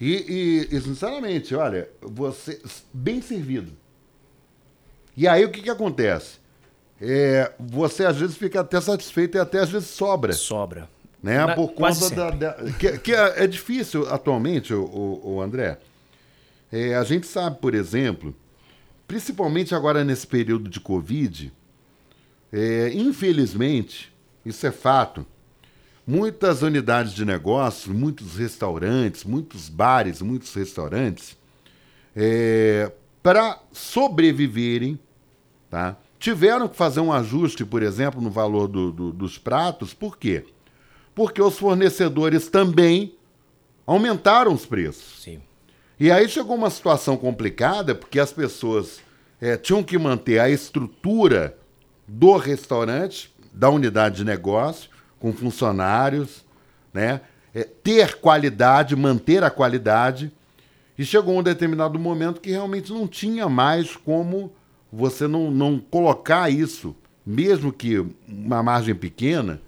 E, 0.00 0.66
e, 0.70 0.76
e, 0.76 0.80
sinceramente, 0.80 1.54
olha, 1.54 1.88
você 2.02 2.60
bem 2.92 3.22
servido. 3.22 3.72
E 5.16 5.26
aí 5.26 5.44
o 5.44 5.50
que, 5.50 5.62
que 5.62 5.70
acontece? 5.70 6.38
É, 7.00 7.52
você 7.58 8.04
às 8.04 8.16
vezes 8.16 8.36
fica 8.36 8.60
até 8.60 8.80
satisfeito 8.80 9.36
e 9.36 9.40
até 9.40 9.60
às 9.60 9.70
vezes 9.70 9.88
sobra. 9.88 10.32
Sobra. 10.32 10.88
Né? 11.22 11.38
Na, 11.44 11.54
Por 11.54 11.72
conta 11.72 12.10
da, 12.10 12.30
da, 12.30 12.72
que, 12.72 12.98
que 12.98 13.14
é, 13.14 13.44
é, 13.44 13.46
difícil 13.46 14.08
atualmente, 14.08 14.72
o, 14.72 14.84
o, 14.84 15.34
o 15.34 15.42
André. 15.42 15.78
É, 16.70 16.94
a 16.94 17.04
gente 17.04 17.26
sabe, 17.26 17.58
por 17.58 17.74
exemplo, 17.74 18.34
principalmente 19.08 19.74
agora 19.74 20.04
nesse 20.04 20.26
período 20.26 20.68
de 20.68 20.80
Covid, 20.80 21.52
é, 22.52 22.90
infelizmente, 22.94 24.12
isso 24.44 24.66
é 24.66 24.70
fato, 24.70 25.26
muitas 26.06 26.62
unidades 26.62 27.12
de 27.12 27.24
negócio, 27.24 27.92
muitos 27.92 28.36
restaurantes, 28.36 29.24
muitos 29.24 29.68
bares, 29.68 30.22
muitos 30.22 30.54
restaurantes, 30.54 31.36
é, 32.14 32.92
para 33.22 33.60
sobreviverem, 33.72 34.98
tá? 35.68 35.96
tiveram 36.18 36.68
que 36.68 36.76
fazer 36.76 37.00
um 37.00 37.12
ajuste, 37.12 37.64
por 37.64 37.82
exemplo, 37.82 38.20
no 38.20 38.30
valor 38.30 38.68
do, 38.68 38.92
do, 38.92 39.12
dos 39.12 39.36
pratos. 39.36 39.92
Por 39.92 40.16
quê? 40.16 40.44
Porque 41.14 41.42
os 41.42 41.58
fornecedores 41.58 42.48
também 42.48 43.14
aumentaram 43.86 44.52
os 44.52 44.64
preços. 44.64 45.22
Sim. 45.22 45.40
E 45.98 46.10
aí 46.10 46.28
chegou 46.28 46.56
uma 46.56 46.70
situação 46.70 47.16
complicada, 47.16 47.94
porque 47.94 48.20
as 48.20 48.32
pessoas 48.32 49.00
é, 49.40 49.56
tinham 49.56 49.82
que 49.82 49.98
manter 49.98 50.38
a 50.38 50.48
estrutura 50.48 51.56
do 52.06 52.36
restaurante, 52.36 53.34
da 53.52 53.70
unidade 53.70 54.16
de 54.16 54.24
negócio, 54.24 54.90
com 55.26 55.32
funcionários, 55.32 56.44
né? 56.94 57.20
É, 57.52 57.64
ter 57.64 58.20
qualidade, 58.20 58.94
manter 58.94 59.42
a 59.42 59.50
qualidade. 59.50 60.30
E 60.96 61.04
chegou 61.04 61.36
um 61.36 61.42
determinado 61.42 61.98
momento 61.98 62.40
que 62.40 62.50
realmente 62.50 62.92
não 62.92 63.08
tinha 63.08 63.48
mais 63.48 63.96
como 63.96 64.52
você 64.92 65.26
não, 65.26 65.50
não 65.50 65.78
colocar 65.78 66.48
isso, 66.48 66.94
mesmo 67.26 67.72
que 67.72 68.06
uma 68.28 68.62
margem 68.62 68.94
pequena, 68.94 69.60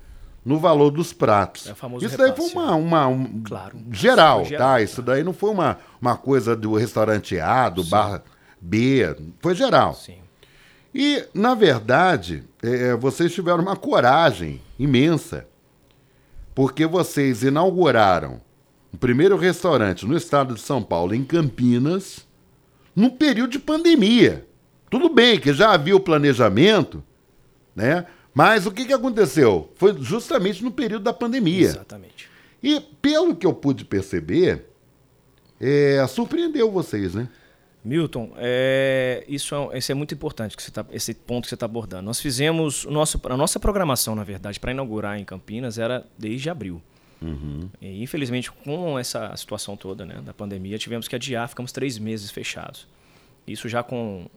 no 0.44 0.58
valor 0.58 0.90
dos 0.90 1.12
pratos. 1.12 1.66
É 1.66 2.06
isso 2.06 2.16
daí 2.16 2.34
foi 2.34 2.48
uma, 2.50 2.74
uma 2.76 3.06
um, 3.08 3.42
claro, 3.42 3.78
geral, 3.90 4.44
geral, 4.44 4.68
tá? 4.68 4.80
Isso 4.80 5.02
daí 5.02 5.24
não 5.24 5.32
foi 5.32 5.50
uma, 5.50 5.78
uma 6.00 6.16
coisa 6.16 6.54
do 6.54 6.74
restaurante 6.74 7.38
A, 7.40 7.68
do 7.68 7.82
Sim. 7.82 7.90
bar 7.90 8.22
B, 8.60 9.16
foi 9.40 9.54
geral. 9.56 9.94
Sim. 9.94 10.18
E, 10.94 11.24
na 11.34 11.54
verdade, 11.54 12.44
é, 12.62 12.94
vocês 12.94 13.34
tiveram 13.34 13.60
uma 13.60 13.76
coragem 13.76 14.62
imensa, 14.78 15.46
porque 16.54 16.86
vocês 16.86 17.42
inauguraram 17.42 18.40
o 18.92 18.96
primeiro 18.96 19.36
restaurante 19.36 20.06
no 20.06 20.16
estado 20.16 20.54
de 20.54 20.60
São 20.60 20.82
Paulo, 20.82 21.14
em 21.14 21.24
Campinas, 21.24 22.26
num 22.94 23.10
período 23.10 23.50
de 23.50 23.58
pandemia. 23.58 24.46
Tudo 24.90 25.08
bem 25.08 25.38
que 25.38 25.52
já 25.52 25.72
havia 25.72 25.94
o 25.94 26.00
planejamento, 26.00 27.02
né? 27.76 28.06
Mas 28.34 28.66
o 28.66 28.70
que, 28.70 28.86
que 28.86 28.92
aconteceu? 28.92 29.72
Foi 29.74 29.96
justamente 30.00 30.62
no 30.62 30.70
período 30.70 31.02
da 31.02 31.12
pandemia. 31.12 31.66
Exatamente. 31.66 32.30
E 32.62 32.80
pelo 32.80 33.36
que 33.36 33.46
eu 33.46 33.52
pude 33.52 33.84
perceber, 33.84 34.66
é, 35.60 36.04
surpreendeu 36.06 36.70
vocês, 36.70 37.14
né? 37.14 37.28
Milton, 37.84 38.32
é, 38.36 39.24
isso, 39.28 39.54
é, 39.72 39.78
isso 39.78 39.92
é 39.92 39.94
muito 39.94 40.12
importante, 40.12 40.56
que 40.56 40.62
você 40.62 40.70
tá, 40.70 40.84
esse 40.90 41.14
ponto 41.14 41.44
que 41.44 41.48
você 41.48 41.54
está 41.54 41.66
abordando. 41.66 42.02
Nós 42.02 42.20
fizemos, 42.20 42.84
o 42.84 42.90
nosso, 42.90 43.20
a 43.24 43.36
nossa 43.36 43.60
programação, 43.60 44.14
na 44.14 44.24
verdade, 44.24 44.58
para 44.58 44.72
inaugurar 44.72 45.18
em 45.18 45.24
Campinas 45.24 45.78
era 45.78 46.04
desde 46.18 46.50
abril. 46.50 46.82
Uhum. 47.20 47.68
E, 47.80 48.02
infelizmente, 48.02 48.50
com 48.50 48.98
essa 48.98 49.34
situação 49.36 49.76
toda 49.76 50.04
né, 50.04 50.20
da 50.24 50.34
pandemia, 50.34 50.78
tivemos 50.78 51.08
que 51.08 51.16
adiar, 51.16 51.48
ficamos 51.48 51.72
três 51.72 51.98
meses 51.98 52.30
fechados. 52.30 52.86
Isso 53.46 53.68
já 53.68 53.82
com 53.82 54.28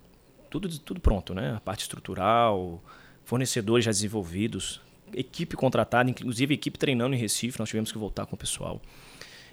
tudo, 0.49 0.69
tudo 0.79 0.99
pronto, 0.99 1.33
né? 1.33 1.55
A 1.55 1.59
parte 1.59 1.81
estrutural, 1.81 2.81
fornecedores 3.23 3.85
já 3.85 3.91
desenvolvidos, 3.91 4.81
equipe 5.13 5.55
contratada, 5.55 6.09
inclusive 6.09 6.53
equipe 6.53 6.77
treinando 6.77 7.15
em 7.15 7.17
Recife, 7.17 7.59
nós 7.59 7.69
tivemos 7.69 7.91
que 7.91 7.97
voltar 7.97 8.25
com 8.25 8.35
o 8.35 8.37
pessoal. 8.37 8.81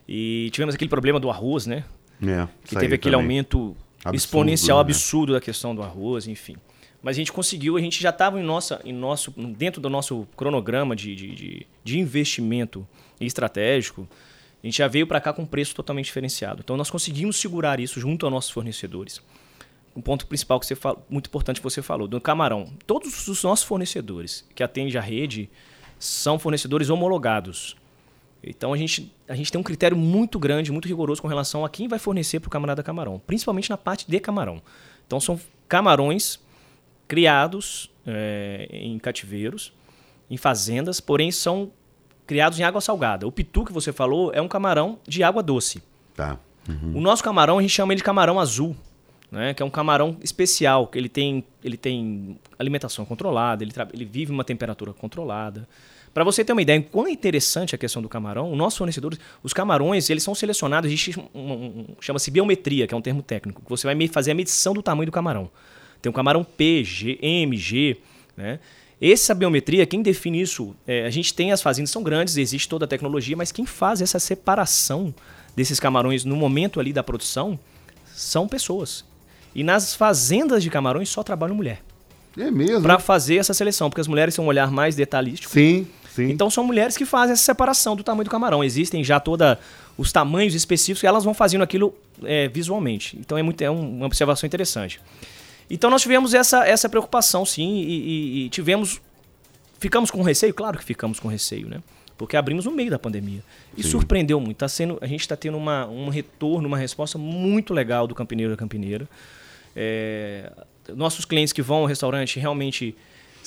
E 0.09 0.49
tivemos 0.53 0.75
aquele 0.75 0.89
problema 0.89 1.21
do 1.21 1.31
arroz, 1.31 1.67
né? 1.67 1.85
É, 2.23 2.49
que 2.65 2.77
teve 2.77 2.95
aquele 2.95 3.15
também. 3.15 3.39
aumento 3.39 3.77
absurdo, 3.99 4.17
exponencial, 4.17 4.79
né? 4.79 4.81
absurdo 4.83 5.33
da 5.33 5.41
questão 5.41 5.75
do 5.75 5.83
arroz, 5.83 6.27
enfim. 6.27 6.57
Mas 7.03 7.17
a 7.17 7.19
gente 7.19 7.33
conseguiu, 7.33 7.77
a 7.77 7.81
gente 7.81 8.03
já 8.03 8.11
estava 8.11 8.41
em 8.41 8.43
nossa, 8.43 8.81
em 8.85 8.93
nosso, 8.93 9.31
dentro 9.31 9.81
do 9.81 9.89
nosso 9.89 10.27
cronograma 10.37 10.97
de, 10.97 11.15
de, 11.15 11.35
de, 11.35 11.67
de 11.85 11.99
investimento 11.99 12.87
estratégico, 13.21 14.09
a 14.63 14.67
gente 14.67 14.79
já 14.79 14.89
veio 14.89 15.07
para 15.07 15.21
cá 15.21 15.33
com 15.33 15.43
um 15.43 15.47
preço 15.47 15.75
totalmente 15.75 16.07
diferenciado. 16.07 16.61
Então 16.65 16.77
nós 16.77 16.91
conseguimos 16.91 17.37
segurar 17.37 17.79
isso 17.79 18.01
junto 18.01 18.27
aos 18.27 18.33
nossos 18.33 18.51
fornecedores. 18.51 19.23
Um 19.95 20.01
ponto 20.01 20.27
principal 20.27 20.59
que 20.59 20.67
você 20.67 20.75
fala, 20.75 20.99
muito 21.09 21.29
importante 21.29 21.61
que 21.61 21.65
você 21.65 21.83
falou, 21.83 22.09
do 22.09 22.21
camarão. 22.21 22.73
Todos 22.87 23.29
os 23.29 23.43
nossos 23.43 23.65
fornecedores 23.65 24.45
que 24.55 24.63
atendem 24.63 24.97
a 24.97 25.01
rede 25.01 25.49
são 25.99 26.39
fornecedores 26.39 26.91
homologados. 26.91 27.77
Então 28.43 28.73
a 28.73 28.77
gente, 28.77 29.13
a 29.29 29.35
gente 29.35 29.51
tem 29.51 29.61
um 29.61 29.65
critério 29.65 29.97
muito 29.97 30.39
grande, 30.39 30.71
muito 30.71 30.87
rigoroso 30.87 31.21
com 31.21 31.29
relação 31.29 31.65
a 31.65 31.69
quem 31.69 31.89
vai 31.89 31.99
fornecer 31.99 32.41
para 32.41 32.49
o 32.49 32.51
camarada 32.51 32.83
camarão, 32.83 33.21
principalmente 33.27 33.69
na 33.71 33.77
parte 33.77 34.09
de 34.09 34.21
camarão. 34.21 34.63
Então 35.07 35.21
são 35.21 35.41
camarões 35.69 36.39
criados 37.07 37.91
é, 38.07 38.69
em 38.71 38.99
cativeiros, 38.99 39.73
em 40.31 40.37
fazendas, 40.37 41.01
porém 41.01 41.31
são 41.33 41.73
criados 42.27 42.61
em 42.61 42.63
água 42.63 42.81
salgada. 42.81 43.27
O 43.27 43.33
pitu 43.33 43.65
que 43.65 43.73
você 43.73 43.93
falou 43.93 44.31
é 44.33 44.41
um 44.41 44.49
camarão 44.49 44.99
de 45.07 45.23
água 45.23 45.43
doce. 45.43 45.83
Tá. 46.15 46.39
O 46.95 47.01
nosso 47.01 47.25
camarão, 47.25 47.59
a 47.59 47.63
gente 47.63 47.71
chama 47.71 47.95
ele 47.95 47.99
de 47.99 48.05
camarão 48.05 48.39
azul, 48.39 48.77
né? 49.31 49.55
que 49.55 49.63
é 49.63 49.67
um 49.67 49.71
camarão 49.71 50.19
especial, 50.23 50.87
que 50.87 50.99
ele 50.99 51.09
tem, 51.09 51.43
ele 51.65 51.79
tem 51.79 52.39
alimentação 52.59 53.07
controlada, 53.07 53.65
ele, 53.65 53.73
ele 53.95 54.05
vive 54.05 54.31
uma 54.31 54.45
temperatura 54.45 54.93
controlada. 54.93 55.67
Para 56.19 56.25
você 56.25 56.45
ter 56.45 56.53
uma 56.53 56.61
ideia, 56.61 56.83
quão 56.83 57.07
é 57.07 57.13
interessante 57.13 57.77
a 57.77 57.79
questão 57.79 58.03
do 58.03 58.09
camarão, 58.09 58.51
o 58.53 58.57
nosso 58.57 58.79
fornecedor, 58.79 59.17
os 59.41 59.53
camarões, 59.53 60.11
eles 60.11 60.25
são 60.25 60.35
selecionados, 60.35 60.91
existe 60.91 61.17
um, 61.33 61.41
um- 61.41 61.87
chama-se 62.01 62.29
biometria, 62.29 62.89
que 62.89 62.93
é 62.93 62.97
um 62.97 63.01
termo 63.01 63.23
técnico, 63.23 63.63
que 63.63 63.71
você 63.71 63.87
vai 63.87 64.09
fazer 64.09 64.33
a 64.33 64.35
medição 64.35 64.75
do 64.75 64.83
tamanho 64.83 65.07
do 65.07 65.13
camarão. 65.13 65.49
Tem 66.03 66.11
um 66.11 66.13
camarão 66.13 66.43
P, 66.43 66.83
G, 66.83 67.21
M, 67.23 67.57
G, 67.57 67.99
né? 68.37 68.59
Essa 69.01 69.33
biometria, 69.33 69.87
quem 69.87 70.03
define 70.03 70.41
isso, 70.41 70.75
é, 70.89 71.07
a 71.07 71.11
gente 71.11 71.33
tem 71.33 71.53
as 71.53 71.63
fazendas 71.63 71.91
são 71.93 72.03
grandes, 72.03 72.37
existe 72.37 72.69
toda 72.69 72.85
a 72.85 72.89
tecnologia, 72.89 73.37
mas 73.37 73.53
quem 73.53 73.65
faz 73.65 74.03
essa 74.03 74.19
separação 74.19 75.15
desses 75.55 75.79
camarões 75.79 76.25
no 76.25 76.35
momento 76.35 76.81
ali 76.81 76.93
da 76.93 77.05
produção 77.05 77.57
são 78.13 78.49
pessoas. 78.49 79.05
E 79.55 79.63
nas 79.63 79.95
fazendas 79.95 80.65
de 80.65 80.69
camarões 80.69 81.09
só 81.09 81.23
trabalham 81.23 81.55
mulher 81.55 81.81
É 82.37 82.51
mesmo? 82.51 82.83
para 82.83 82.99
fazer 82.99 83.37
essa 83.37 83.55
seleção, 83.55 83.89
porque 83.89 84.01
as 84.01 84.09
mulheres 84.09 84.35
têm 84.35 84.45
um 84.45 84.49
olhar 84.49 84.69
mais 84.73 84.97
detalhístico. 84.97 85.53
Sim, 85.53 85.87
sim. 86.27 86.31
Então 86.31 86.51
são 86.51 86.65
mulheres 86.65 86.97
que 86.97 87.05
fazem 87.05 87.33
essa 87.33 87.43
separação 87.43 87.95
do 87.97 88.03
tamanho 88.03 88.25
do 88.25 88.31
camarão. 88.31 88.63
Existem 88.65 89.03
já 89.05 89.19
toda 89.21 89.59
os 89.97 90.13
tamanhos 90.13 90.55
específicos 90.55 91.03
e 91.03 91.07
elas 91.07 91.25
vão 91.25 91.35
fazendo 91.35 91.63
aquilo 91.63 91.95
é, 92.25 92.49
visualmente. 92.49 93.17
Então 93.19 93.39
é, 93.39 93.43
muito, 93.43 93.63
é 93.63 93.71
um- 93.71 93.97
uma 93.99 94.07
observação 94.07 94.47
interessante. 94.47 95.01
Então 95.71 95.91
nós 95.91 96.03
tivemos 96.03 96.35
essa, 96.35 96.67
essa 96.67 96.89
preocupação, 96.89 97.45
sim, 97.45 97.77
e, 97.77 97.83
e- 97.99 98.45
e 98.45 98.49
tivemos. 98.49 99.01
Ficamos 99.79 100.11
com 100.11 100.23
receio? 100.23 100.53
Claro 100.53 100.77
que 100.79 100.85
ficamos 100.85 101.21
com 101.21 101.29
receio, 101.29 101.69
né? 101.69 101.81
Porque 102.17 102.37
abrimos 102.37 102.65
no 102.65 102.73
meio 102.73 102.91
da 102.91 102.99
pandemia. 102.99 103.41
E 103.77 103.83
surpreendeu 103.85 104.41
muito. 104.41 104.57
Tá 104.57 104.69
sendo, 104.69 104.99
a 105.01 105.07
gente 105.07 105.21
está 105.21 105.37
tendo 105.37 105.57
uma, 105.57 105.87
um 105.87 106.09
retorno, 106.09 106.67
uma 106.67 106.77
resposta 106.79 107.17
muito 107.17 107.73
legal 107.73 108.09
do 108.09 108.15
campineiro 108.15 108.51
da 108.53 108.57
campineira. 108.57 109.09
É, 109.77 110.51
nossos 110.97 111.25
clientes 111.25 111.53
que 111.53 111.63
vão 111.63 111.79
ao 111.79 111.87
restaurante 111.87 112.41
realmente 112.41 112.97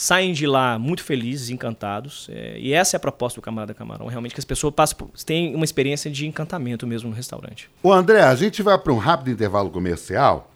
saem 0.02 0.34
de 0.34 0.48
lá 0.48 0.80
muito 0.80 1.04
felizes, 1.04 1.52
encantados. 1.52 2.28
É, 2.32 2.58
e 2.58 2.74
essa 2.74 2.96
é 2.96 2.98
a 2.98 3.00
proposta 3.00 3.40
do 3.40 3.44
Camarada 3.44 3.72
Camarão. 3.72 4.08
Realmente 4.08 4.34
que 4.34 4.40
as 4.40 4.46
pessoas 4.46 4.74
passam 4.74 4.98
por, 4.98 5.10
têm 5.24 5.54
uma 5.54 5.64
experiência 5.64 6.10
de 6.10 6.26
encantamento 6.26 6.88
mesmo 6.88 7.12
no 7.12 7.16
restaurante. 7.16 7.70
Ô 7.84 7.94
André, 7.94 8.24
a 8.24 8.34
gente 8.34 8.64
vai 8.64 8.76
para 8.80 8.92
um 8.92 8.98
rápido 8.98 9.30
intervalo 9.30 9.70
comercial. 9.70 10.52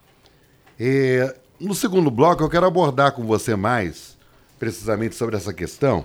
É, 0.79 1.35
no 1.59 1.75
segundo 1.75 2.09
bloco, 2.09 2.41
eu 2.41 2.49
quero 2.49 2.65
abordar 2.65 3.11
com 3.11 3.23
você 3.23 3.55
mais 3.55 4.17
precisamente 4.57 5.13
sobre 5.13 5.35
essa 5.35 5.53
questão, 5.53 6.03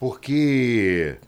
porque 0.00 1.18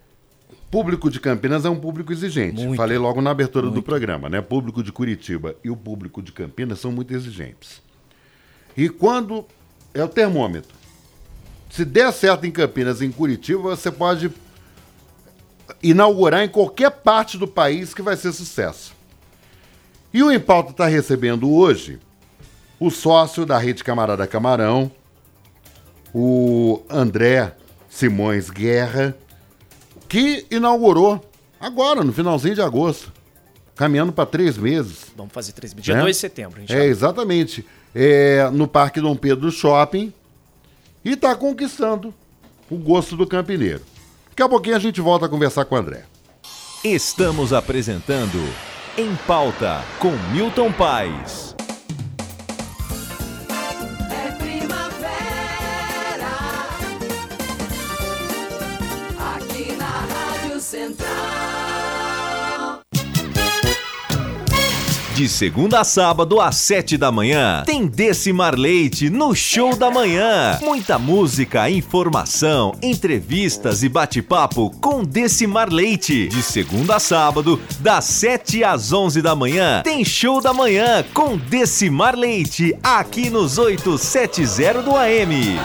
público 0.72 1.08
de 1.08 1.20
Campinas 1.20 1.64
é 1.64 1.70
um 1.70 1.78
público 1.78 2.12
exigente. 2.12 2.64
Muito. 2.64 2.76
Falei 2.76 2.98
logo 2.98 3.22
na 3.22 3.30
abertura 3.30 3.70
do 3.70 3.80
programa, 3.80 4.28
né? 4.28 4.40
Público 4.40 4.82
de 4.82 4.90
Curitiba 4.90 5.54
e 5.62 5.70
o 5.70 5.76
público 5.76 6.20
de 6.20 6.32
Campinas 6.32 6.80
são 6.80 6.90
muito 6.90 7.14
exigentes. 7.14 7.80
E 8.76 8.88
quando 8.88 9.46
é 9.94 10.02
o 10.02 10.08
termômetro. 10.08 10.81
Se 11.72 11.86
der 11.86 12.12
certo 12.12 12.44
em 12.44 12.50
Campinas 12.50 13.00
em 13.00 13.10
Curitiba, 13.10 13.62
você 13.62 13.90
pode 13.90 14.30
inaugurar 15.82 16.44
em 16.44 16.48
qualquer 16.48 16.90
parte 16.90 17.38
do 17.38 17.48
país 17.48 17.94
que 17.94 18.02
vai 18.02 18.14
ser 18.14 18.30
sucesso. 18.32 18.92
E 20.12 20.22
o 20.22 20.30
Em 20.30 20.38
Pauta 20.38 20.72
está 20.72 20.86
recebendo 20.86 21.50
hoje 21.50 21.98
o 22.78 22.90
sócio 22.90 23.46
da 23.46 23.56
Rede 23.56 23.82
Camarada 23.82 24.26
Camarão, 24.26 24.92
o 26.14 26.82
André 26.90 27.54
Simões 27.88 28.50
Guerra, 28.50 29.16
que 30.06 30.46
inaugurou 30.50 31.24
agora, 31.58 32.04
no 32.04 32.12
finalzinho 32.12 32.54
de 32.54 32.60
agosto, 32.60 33.10
caminhando 33.74 34.12
para 34.12 34.26
três 34.26 34.58
meses. 34.58 35.06
Vamos 35.16 35.32
fazer 35.32 35.52
três 35.52 35.72
Dia 35.72 35.94
Né? 35.94 36.02
2 36.02 36.16
de 36.16 36.20
setembro. 36.20 36.58
A 36.58 36.60
gente 36.60 36.74
É, 36.74 36.84
exatamente. 36.84 37.64
É, 37.94 38.50
no 38.50 38.68
Parque 38.68 39.00
Dom 39.00 39.16
Pedro 39.16 39.50
Shopping. 39.50 40.12
E 41.04 41.10
está 41.10 41.34
conquistando 41.34 42.14
o 42.70 42.76
gosto 42.76 43.16
do 43.16 43.26
campineiro. 43.26 43.82
Daqui 44.30 44.42
a 44.42 44.48
pouquinho 44.48 44.76
a 44.76 44.78
gente 44.78 45.00
volta 45.00 45.26
a 45.26 45.28
conversar 45.28 45.64
com 45.64 45.74
o 45.74 45.78
André. 45.78 46.04
Estamos 46.84 47.52
apresentando 47.52 48.38
Em 48.96 49.14
Pauta 49.26 49.82
com 49.98 50.12
Milton 50.32 50.72
Paes. 50.72 51.51
De 65.22 65.28
segunda 65.28 65.78
a 65.78 65.84
sábado 65.84 66.40
às 66.40 66.56
sete 66.56 66.98
da 66.98 67.12
manhã, 67.12 67.62
tem 67.64 67.86
Decimar 67.86 68.56
Leite 68.58 69.08
no 69.08 69.36
Show 69.36 69.76
da 69.76 69.88
Manhã. 69.88 70.58
Muita 70.60 70.98
música, 70.98 71.70
informação, 71.70 72.74
entrevistas 72.82 73.84
e 73.84 73.88
bate-papo 73.88 74.68
com 74.80 75.04
Decimar 75.04 75.72
Leite. 75.72 76.26
De 76.26 76.42
segunda 76.42 76.96
a 76.96 76.98
sábado, 76.98 77.60
das 77.78 78.04
sete 78.06 78.64
às 78.64 78.92
onze 78.92 79.22
da 79.22 79.36
manhã, 79.36 79.82
tem 79.84 80.04
Show 80.04 80.40
da 80.40 80.52
Manhã 80.52 81.04
com 81.14 81.38
Decimar 81.38 82.16
Leite, 82.16 82.76
aqui 82.82 83.30
nos 83.30 83.58
870 83.58 84.82
do 84.82 84.96
AM. 84.96 85.60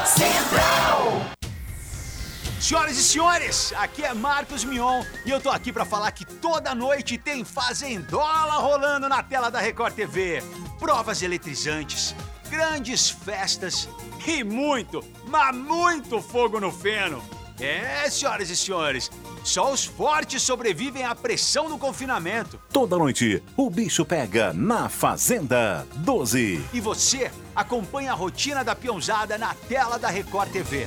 Senhoras 2.67 2.97
e 2.97 3.01
senhores, 3.01 3.73
aqui 3.77 4.03
é 4.03 4.13
Marcos 4.13 4.65
Mion 4.65 5.01
e 5.25 5.29
eu 5.29 5.39
tô 5.39 5.49
aqui 5.49 5.71
pra 5.71 5.85
falar 5.85 6.11
que 6.11 6.25
toda 6.25 6.75
noite 6.75 7.17
tem 7.17 7.45
Fazendola 7.45 8.55
rolando 8.55 9.07
na 9.07 9.23
tela 9.23 9.49
da 9.49 9.61
Record 9.61 9.93
TV. 9.93 10.43
Provas 10.77 11.21
eletrizantes, 11.21 12.13
grandes 12.49 13.09
festas 13.09 13.87
e 14.27 14.43
muito, 14.43 15.01
mas 15.29 15.55
muito 15.55 16.21
fogo 16.21 16.59
no 16.59 16.69
feno. 16.69 17.23
É, 17.57 18.09
senhoras 18.09 18.49
e 18.49 18.57
senhores, 18.57 19.09
só 19.45 19.71
os 19.71 19.85
fortes 19.85 20.41
sobrevivem 20.41 21.05
à 21.05 21.15
pressão 21.15 21.69
do 21.69 21.77
confinamento. 21.77 22.59
Toda 22.73 22.97
noite, 22.97 23.41
o 23.55 23.69
bicho 23.69 24.03
pega 24.03 24.51
na 24.51 24.89
Fazenda 24.89 25.87
12. 25.95 26.61
E 26.73 26.81
você 26.81 27.31
acompanha 27.55 28.11
a 28.11 28.15
rotina 28.15 28.61
da 28.61 28.75
peãozada 28.75 29.37
na 29.37 29.53
tela 29.53 29.97
da 29.97 30.09
Record 30.09 30.51
TV. 30.51 30.85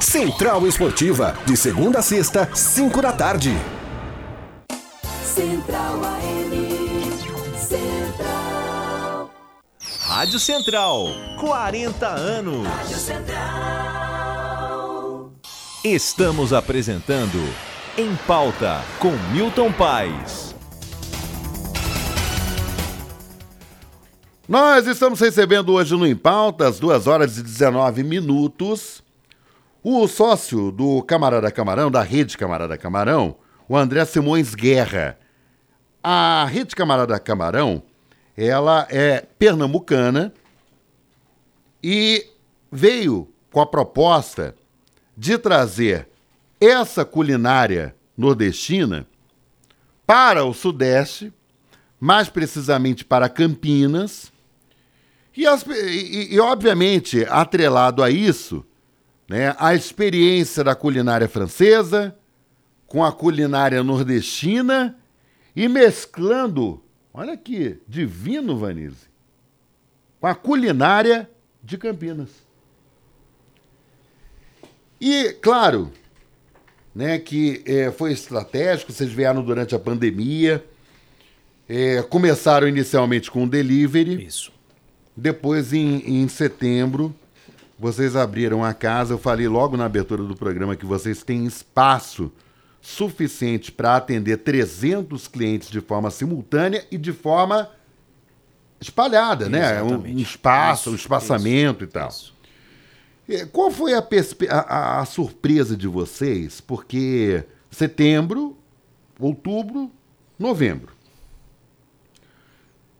Central 0.00 0.66
Esportiva, 0.66 1.36
de 1.46 1.56
segunda 1.56 1.98
a 2.00 2.02
sexta, 2.02 2.48
5 2.52 3.02
da 3.02 3.12
tarde. 3.12 3.52
Central 5.24 6.00
AM. 6.04 7.12
Central. 7.56 9.30
Rádio 10.00 10.38
Central, 10.38 11.06
40 11.40 12.06
anos. 12.06 12.66
Rádio 12.66 12.96
Central. 12.96 13.52
Estamos 15.84 16.52
apresentando 16.52 17.38
Em 17.96 18.14
Pauta 18.26 18.82
com 18.98 19.12
Milton 19.32 19.72
Paes. 19.72 20.54
Nós 24.48 24.86
estamos 24.86 25.18
recebendo 25.20 25.72
hoje 25.72 25.94
no 25.96 26.06
Em 26.06 26.16
Pauta, 26.16 26.68
às 26.68 26.78
2 26.78 27.06
horas 27.06 27.38
e 27.38 27.42
19 27.42 28.02
minutos, 28.02 29.02
o 29.82 30.06
sócio 30.06 30.70
do 30.70 31.02
Camarada 31.02 31.50
Camarão, 31.50 31.90
da 31.90 32.02
Rede 32.02 32.36
Camarada 32.38 32.78
Camarão, 32.78 33.36
o 33.68 33.76
André 33.76 34.04
Simões 34.04 34.54
Guerra. 34.54 35.18
A 36.02 36.46
Rede 36.50 36.74
Camarada 36.74 37.18
Camarão, 37.18 37.82
ela 38.36 38.86
é 38.90 39.20
pernambucana 39.38 40.32
e 41.82 42.26
veio 42.70 43.28
com 43.50 43.60
a 43.60 43.66
proposta 43.66 44.54
de 45.16 45.36
trazer 45.38 46.08
essa 46.60 47.04
culinária 47.04 47.94
nordestina 48.16 49.06
para 50.06 50.44
o 50.44 50.52
Sudeste, 50.54 51.32
mais 52.00 52.28
precisamente 52.28 53.04
para 53.04 53.28
Campinas, 53.28 54.32
e, 55.36 55.46
as- 55.46 55.64
e- 55.66 56.34
e, 56.34 56.40
obviamente, 56.40 57.24
atrelado 57.28 58.02
a 58.02 58.10
isso, 58.10 58.64
né, 59.28 59.54
a 59.58 59.74
experiência 59.74 60.62
da 60.64 60.74
culinária 60.74 61.28
francesa 61.28 62.16
com 62.86 63.02
a 63.02 63.10
culinária 63.10 63.82
nordestina 63.82 64.98
e 65.56 65.66
mesclando, 65.66 66.82
olha 67.14 67.36
que 67.36 67.78
divino, 67.88 68.58
Vanise, 68.58 69.08
com 70.20 70.26
a 70.26 70.34
culinária 70.34 71.30
de 71.62 71.78
Campinas. 71.78 72.28
E, 75.00 75.32
claro, 75.40 75.90
né, 76.94 77.18
que 77.18 77.62
eh, 77.66 77.90
foi 77.90 78.12
estratégico, 78.12 78.92
vocês 78.92 79.10
vieram 79.10 79.42
durante 79.42 79.74
a 79.74 79.78
pandemia, 79.78 80.62
eh, 81.66 82.02
começaram 82.02 82.68
inicialmente 82.68 83.30
com 83.30 83.44
o 83.44 83.48
delivery, 83.48 84.26
Isso. 84.26 84.52
depois, 85.16 85.72
em, 85.72 86.22
em 86.22 86.28
setembro, 86.28 87.14
vocês 87.82 88.14
abriram 88.14 88.62
a 88.64 88.72
casa. 88.72 89.14
Eu 89.14 89.18
falei 89.18 89.48
logo 89.48 89.76
na 89.76 89.86
abertura 89.86 90.22
do 90.22 90.36
programa 90.36 90.76
que 90.76 90.86
vocês 90.86 91.24
têm 91.24 91.44
espaço 91.46 92.30
suficiente 92.80 93.72
para 93.72 93.96
atender 93.96 94.36
300 94.38 95.26
clientes 95.26 95.68
de 95.68 95.80
forma 95.80 96.08
simultânea 96.08 96.86
e 96.92 96.96
de 96.96 97.12
forma 97.12 97.68
espalhada, 98.80 99.48
né? 99.48 99.82
Um, 99.82 99.84
um 99.84 99.88
Exatamente. 99.88 100.22
espaço, 100.22 100.90
um 100.90 100.94
Isso, 100.94 101.02
espaçamento 101.02 101.82
e 101.82 101.86
tal. 101.88 102.08
Isso. 102.08 102.32
Qual 103.52 103.68
foi 103.70 103.94
a- 103.94 104.04
a- 104.48 105.00
a 105.00 105.04
surpresa 105.04 105.76
de 105.76 105.88
vocês? 105.88 106.60
Porque 106.60 107.44
setembro, 107.70 108.56
outubro, 109.18 109.90
novembro. 110.38 110.92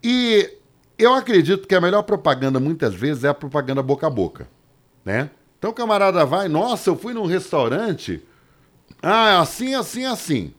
E 0.02 0.56
eu 0.98 1.14
acredito 1.14 1.68
que 1.68 1.74
a 1.74 1.80
melhor 1.80 2.02
propaganda, 2.02 2.58
muitas 2.58 2.94
vezes, 2.94 3.22
é 3.24 3.28
a 3.28 3.34
propaganda 3.34 3.80
boca 3.82 4.06
a 4.06 4.10
boca. 4.10 4.48
Né? 5.04 5.30
Então 5.58 5.70
o 5.70 5.74
camarada 5.74 6.24
vai, 6.24 6.48
nossa, 6.48 6.90
eu 6.90 6.96
fui 6.96 7.14
num 7.14 7.26
restaurante. 7.26 8.22
Ah, 9.02 9.40
assim, 9.40 9.74
assim, 9.74 10.04
assim. 10.04 10.54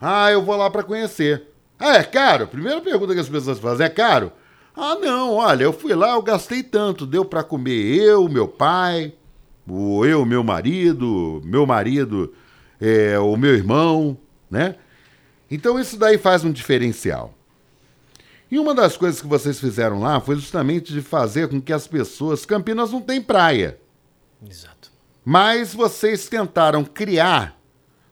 Ah, 0.00 0.30
eu 0.30 0.42
vou 0.42 0.56
lá 0.56 0.70
para 0.70 0.82
conhecer. 0.82 1.44
Ah, 1.78 1.96
é 1.96 2.02
caro? 2.02 2.46
Primeira 2.46 2.80
pergunta 2.80 3.14
que 3.14 3.20
as 3.20 3.28
pessoas 3.28 3.58
fazem, 3.58 3.86
é 3.86 3.88
caro? 3.88 4.32
Ah, 4.74 4.96
não, 4.96 5.34
olha, 5.34 5.64
eu 5.64 5.72
fui 5.72 5.94
lá, 5.94 6.10
eu 6.10 6.22
gastei 6.22 6.62
tanto, 6.62 7.06
deu 7.06 7.24
para 7.24 7.42
comer 7.42 7.96
eu, 7.96 8.28
meu 8.28 8.46
pai, 8.46 9.12
o 9.68 10.04
eu, 10.04 10.24
meu 10.24 10.44
marido, 10.44 11.42
meu 11.44 11.66
marido, 11.66 12.32
é, 12.80 13.18
o 13.18 13.36
meu 13.36 13.54
irmão, 13.54 14.16
né? 14.50 14.76
Então 15.50 15.78
isso 15.78 15.98
daí 15.98 16.16
faz 16.18 16.44
um 16.44 16.52
diferencial. 16.52 17.34
E 18.50 18.58
uma 18.58 18.74
das 18.74 18.96
coisas 18.96 19.20
que 19.20 19.26
vocês 19.26 19.60
fizeram 19.60 20.00
lá 20.00 20.20
foi 20.20 20.36
justamente 20.36 20.92
de 20.92 21.02
fazer 21.02 21.48
com 21.48 21.60
que 21.60 21.72
as 21.72 21.86
pessoas. 21.86 22.46
Campinas 22.46 22.92
não 22.92 23.00
tem 23.00 23.20
praia. 23.20 23.78
Exato. 24.48 24.90
Mas 25.24 25.74
vocês 25.74 26.28
tentaram 26.28 26.84
criar 26.84 27.58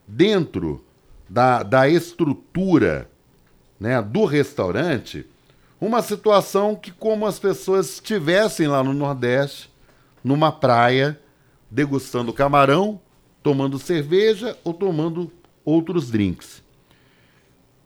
dentro 0.06 0.84
da, 1.28 1.62
da 1.62 1.88
estrutura 1.88 3.10
né, 3.80 4.00
do 4.02 4.24
restaurante 4.24 5.26
uma 5.80 6.02
situação 6.02 6.74
que, 6.74 6.90
como 6.90 7.26
as 7.26 7.38
pessoas 7.38 7.94
estivessem 7.94 8.66
lá 8.66 8.82
no 8.82 8.94
Nordeste, 8.94 9.70
numa 10.22 10.50
praia, 10.50 11.18
degustando 11.70 12.32
camarão, 12.32 13.00
tomando 13.42 13.78
cerveja 13.78 14.56
ou 14.64 14.74
tomando 14.74 15.30
outros 15.64 16.10
drinks. 16.10 16.62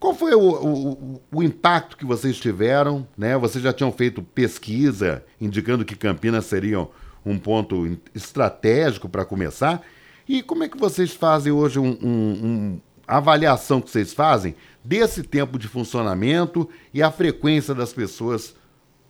Qual 0.00 0.14
foi 0.14 0.34
o, 0.34 0.40
o- 0.40 1.22
o 1.30 1.42
impacto 1.42 1.96
que 1.96 2.06
vocês 2.06 2.38
tiveram? 2.38 3.06
Né? 3.16 3.36
Vocês 3.36 3.62
já 3.62 3.72
tinham 3.72 3.92
feito 3.92 4.22
pesquisa 4.22 5.22
indicando 5.40 5.84
que 5.84 5.94
Campinas 5.94 6.46
seria 6.46 6.88
um 7.24 7.38
ponto 7.38 7.98
estratégico 8.14 9.08
para 9.10 9.26
começar. 9.26 9.82
E 10.26 10.42
como 10.42 10.64
é 10.64 10.68
que 10.68 10.78
vocês 10.78 11.12
fazem 11.12 11.52
hoje 11.52 11.78
um, 11.78 11.98
um- 12.02 12.46
um- 12.46 12.80
avaliação 13.06 13.80
que 13.80 13.90
vocês 13.90 14.14
fazem 14.14 14.54
desse 14.82 15.22
tempo 15.22 15.58
de 15.58 15.68
funcionamento 15.68 16.68
e 16.94 17.02
a 17.02 17.10
frequência 17.10 17.74
das 17.74 17.92
pessoas 17.92 18.54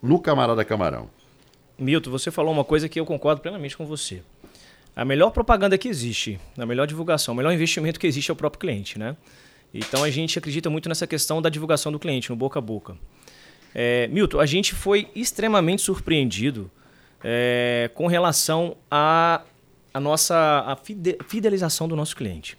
no 0.02 0.18
Camarada 0.18 0.64
Camarão? 0.64 1.08
Milton, 1.78 2.10
você 2.10 2.30
falou 2.32 2.52
uma 2.52 2.64
coisa 2.64 2.88
que 2.88 2.98
eu 2.98 3.06
concordo 3.06 3.40
plenamente 3.40 3.76
com 3.76 3.86
você. 3.86 4.22
A 4.96 5.04
melhor 5.04 5.30
propaganda 5.30 5.78
que 5.78 5.88
existe, 5.88 6.38
a 6.58 6.66
melhor 6.66 6.86
divulgação, 6.86 7.32
o 7.32 7.36
melhor 7.36 7.52
investimento 7.52 8.00
que 8.00 8.06
existe 8.08 8.30
é 8.30 8.34
o 8.34 8.36
próprio 8.36 8.58
cliente, 8.60 8.98
né? 8.98 9.16
Então 9.72 10.02
a 10.02 10.10
gente 10.10 10.38
acredita 10.38 10.68
muito 10.68 10.88
nessa 10.88 11.06
questão 11.06 11.40
da 11.40 11.48
divulgação 11.48 11.92
do 11.92 11.98
cliente, 11.98 12.30
no 12.30 12.36
boca 12.36 12.58
a 12.58 12.62
boca. 12.62 12.96
É, 13.74 14.08
Milton, 14.08 14.40
a 14.40 14.46
gente 14.46 14.74
foi 14.74 15.08
extremamente 15.14 15.82
surpreendido 15.82 16.70
é, 17.22 17.90
com 17.94 18.06
relação 18.08 18.76
à 18.90 19.42
a, 19.94 20.00
nossa 20.00 20.64
a 20.66 20.76
fide- 20.76 21.18
fidelização 21.28 21.86
do 21.86 21.94
nosso 21.94 22.16
cliente. 22.16 22.58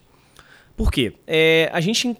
Por 0.77 0.89
quê? 0.89 1.13
É, 1.27 1.69
a 1.73 1.81
gente 1.81 2.15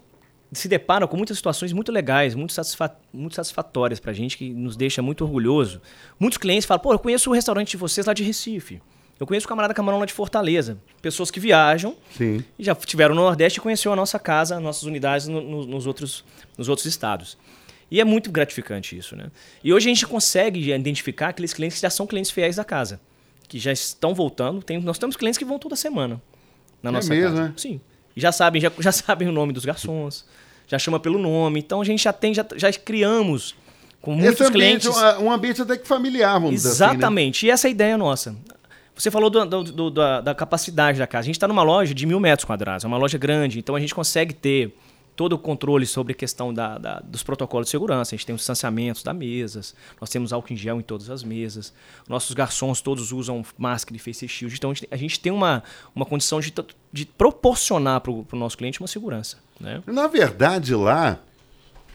se 0.52 0.68
depara 0.68 1.06
com 1.06 1.16
muitas 1.16 1.38
situações 1.38 1.72
muito 1.72 1.90
legais, 1.90 2.34
muito, 2.34 2.52
satisfa 2.52 2.94
muito 3.10 3.34
satisfatórias 3.34 3.98
pra 3.98 4.12
gente, 4.12 4.36
que 4.36 4.50
nos 4.50 4.76
deixa 4.76 5.00
muito 5.00 5.24
orgulhoso. 5.24 5.80
Muitos 6.20 6.36
clientes 6.36 6.66
falam, 6.66 6.82
pô, 6.82 6.92
eu 6.92 6.98
conheço 6.98 7.30
o 7.30 7.32
restaurante 7.32 7.70
de 7.70 7.76
vocês 7.78 8.06
lá 8.06 8.12
de 8.12 8.22
Recife. 8.22 8.82
Eu 9.22 9.26
conheço 9.26 9.46
o 9.46 9.48
camarada 9.48 9.72
Camarão 9.72 10.00
lá 10.00 10.04
de 10.06 10.12
Fortaleza. 10.12 10.76
Pessoas 11.00 11.30
que 11.30 11.38
viajam 11.38 11.94
Sim. 12.18 12.42
e 12.58 12.64
já 12.64 12.72
estiveram 12.72 13.14
no 13.14 13.22
Nordeste 13.22 13.60
e 13.60 13.62
conheceu 13.62 13.92
a 13.92 13.96
nossa 13.96 14.18
casa, 14.18 14.58
nossas 14.58 14.82
unidades 14.82 15.28
no- 15.28 15.40
no- 15.40 15.64
nos, 15.64 15.86
outros, 15.86 16.24
nos 16.58 16.68
outros 16.68 16.86
estados. 16.86 17.38
E 17.88 18.00
é 18.00 18.04
muito 18.04 18.32
gratificante 18.32 18.98
isso, 18.98 19.14
né? 19.14 19.26
E 19.62 19.72
hoje 19.72 19.88
a 19.88 19.94
gente 19.94 20.04
consegue 20.08 20.72
identificar 20.72 21.28
aqueles 21.28 21.52
clientes 21.52 21.76
que 21.76 21.82
já 21.82 21.90
são 21.90 22.04
clientes 22.04 22.32
fiéis 22.32 22.56
da 22.56 22.64
casa, 22.64 23.00
que 23.46 23.60
já 23.60 23.70
estão 23.70 24.12
voltando. 24.12 24.60
Tem, 24.60 24.80
nós 24.80 24.98
temos 24.98 25.14
clientes 25.14 25.38
que 25.38 25.44
vão 25.44 25.56
toda 25.56 25.76
semana 25.76 26.20
na 26.82 26.90
É 26.90 26.92
nossa 26.92 27.08
mesmo, 27.14 27.30
casa. 27.36 27.42
né? 27.48 27.54
Sim. 27.56 27.80
E 28.16 28.20
já 28.20 28.32
sabem, 28.32 28.60
já, 28.60 28.72
já 28.80 28.90
sabem 28.90 29.28
o 29.28 29.32
nome 29.32 29.52
dos 29.52 29.64
garçons, 29.64 30.24
já 30.66 30.80
chama 30.80 30.98
pelo 30.98 31.18
nome. 31.20 31.60
Então 31.60 31.80
a 31.80 31.84
gente 31.84 32.02
já 32.02 32.12
tem, 32.12 32.34
já, 32.34 32.44
já 32.56 32.72
criamos 32.72 33.54
com 34.00 34.14
muitos 34.14 34.40
Esse 34.40 34.50
ambiente 34.50 34.88
clientes. 34.88 35.20
um, 35.20 35.30
ambiente 35.30 35.62
até 35.62 35.76
que 35.78 35.86
familiar, 35.86 36.32
vamos 36.40 36.56
dizer 36.56 36.70
assim. 36.70 36.80
né? 36.80 36.90
Exatamente. 36.94 37.46
E 37.46 37.50
essa 37.50 37.66
é 37.66 37.68
a 37.68 37.70
ideia 37.70 37.96
nossa. 37.96 38.34
Você 39.02 39.10
falou 39.10 39.28
do- 39.28 39.44
do- 39.44 39.64
do- 39.64 39.90
da, 39.90 40.20
da 40.20 40.32
capacidade 40.32 40.96
da 40.96 41.08
casa. 41.08 41.24
A 41.24 41.26
gente 41.26 41.34
está 41.34 41.48
numa 41.48 41.64
loja 41.64 41.92
de 41.92 42.06
mil 42.06 42.20
metros 42.20 42.44
quadrados, 42.44 42.84
é 42.84 42.86
uma 42.86 42.96
loja 42.96 43.18
grande, 43.18 43.58
então 43.58 43.74
a 43.74 43.80
gente 43.80 43.92
consegue 43.92 44.32
ter 44.32 44.76
todo 45.16 45.32
o 45.32 45.38
controle 45.38 45.84
sobre 45.86 46.12
a 46.12 46.14
questão 46.14 46.54
da- 46.54 46.78
da- 46.78 47.00
dos 47.00 47.20
protocolos 47.24 47.66
de 47.66 47.72
segurança. 47.72 48.14
A 48.14 48.16
gente 48.16 48.24
tem 48.24 48.32
os 48.32 48.42
distanciamentos 48.42 49.02
das 49.02 49.16
mesas, 49.16 49.74
nós 50.00 50.08
temos 50.08 50.32
álcool 50.32 50.52
em 50.52 50.56
gel 50.56 50.78
em 50.78 50.84
todas 50.84 51.10
as 51.10 51.24
mesas, 51.24 51.74
nossos 52.08 52.32
garçons 52.32 52.80
todos 52.80 53.10
usam 53.10 53.44
máscara 53.58 53.96
e 53.96 53.98
face 53.98 54.28
shield. 54.28 54.54
Então 54.54 54.70
a 54.70 54.74
gente, 54.74 54.88
a 54.88 54.96
gente 54.96 55.18
tem 55.18 55.32
uma, 55.32 55.64
uma 55.96 56.06
condição 56.06 56.38
de, 56.38 56.54
de 56.92 57.04
proporcionar 57.04 58.00
para 58.02 58.12
o 58.12 58.24
nosso 58.34 58.56
cliente 58.56 58.80
uma 58.80 58.86
segurança. 58.86 59.36
Né? 59.58 59.82
Na 59.84 60.06
verdade, 60.06 60.76
lá, 60.76 61.18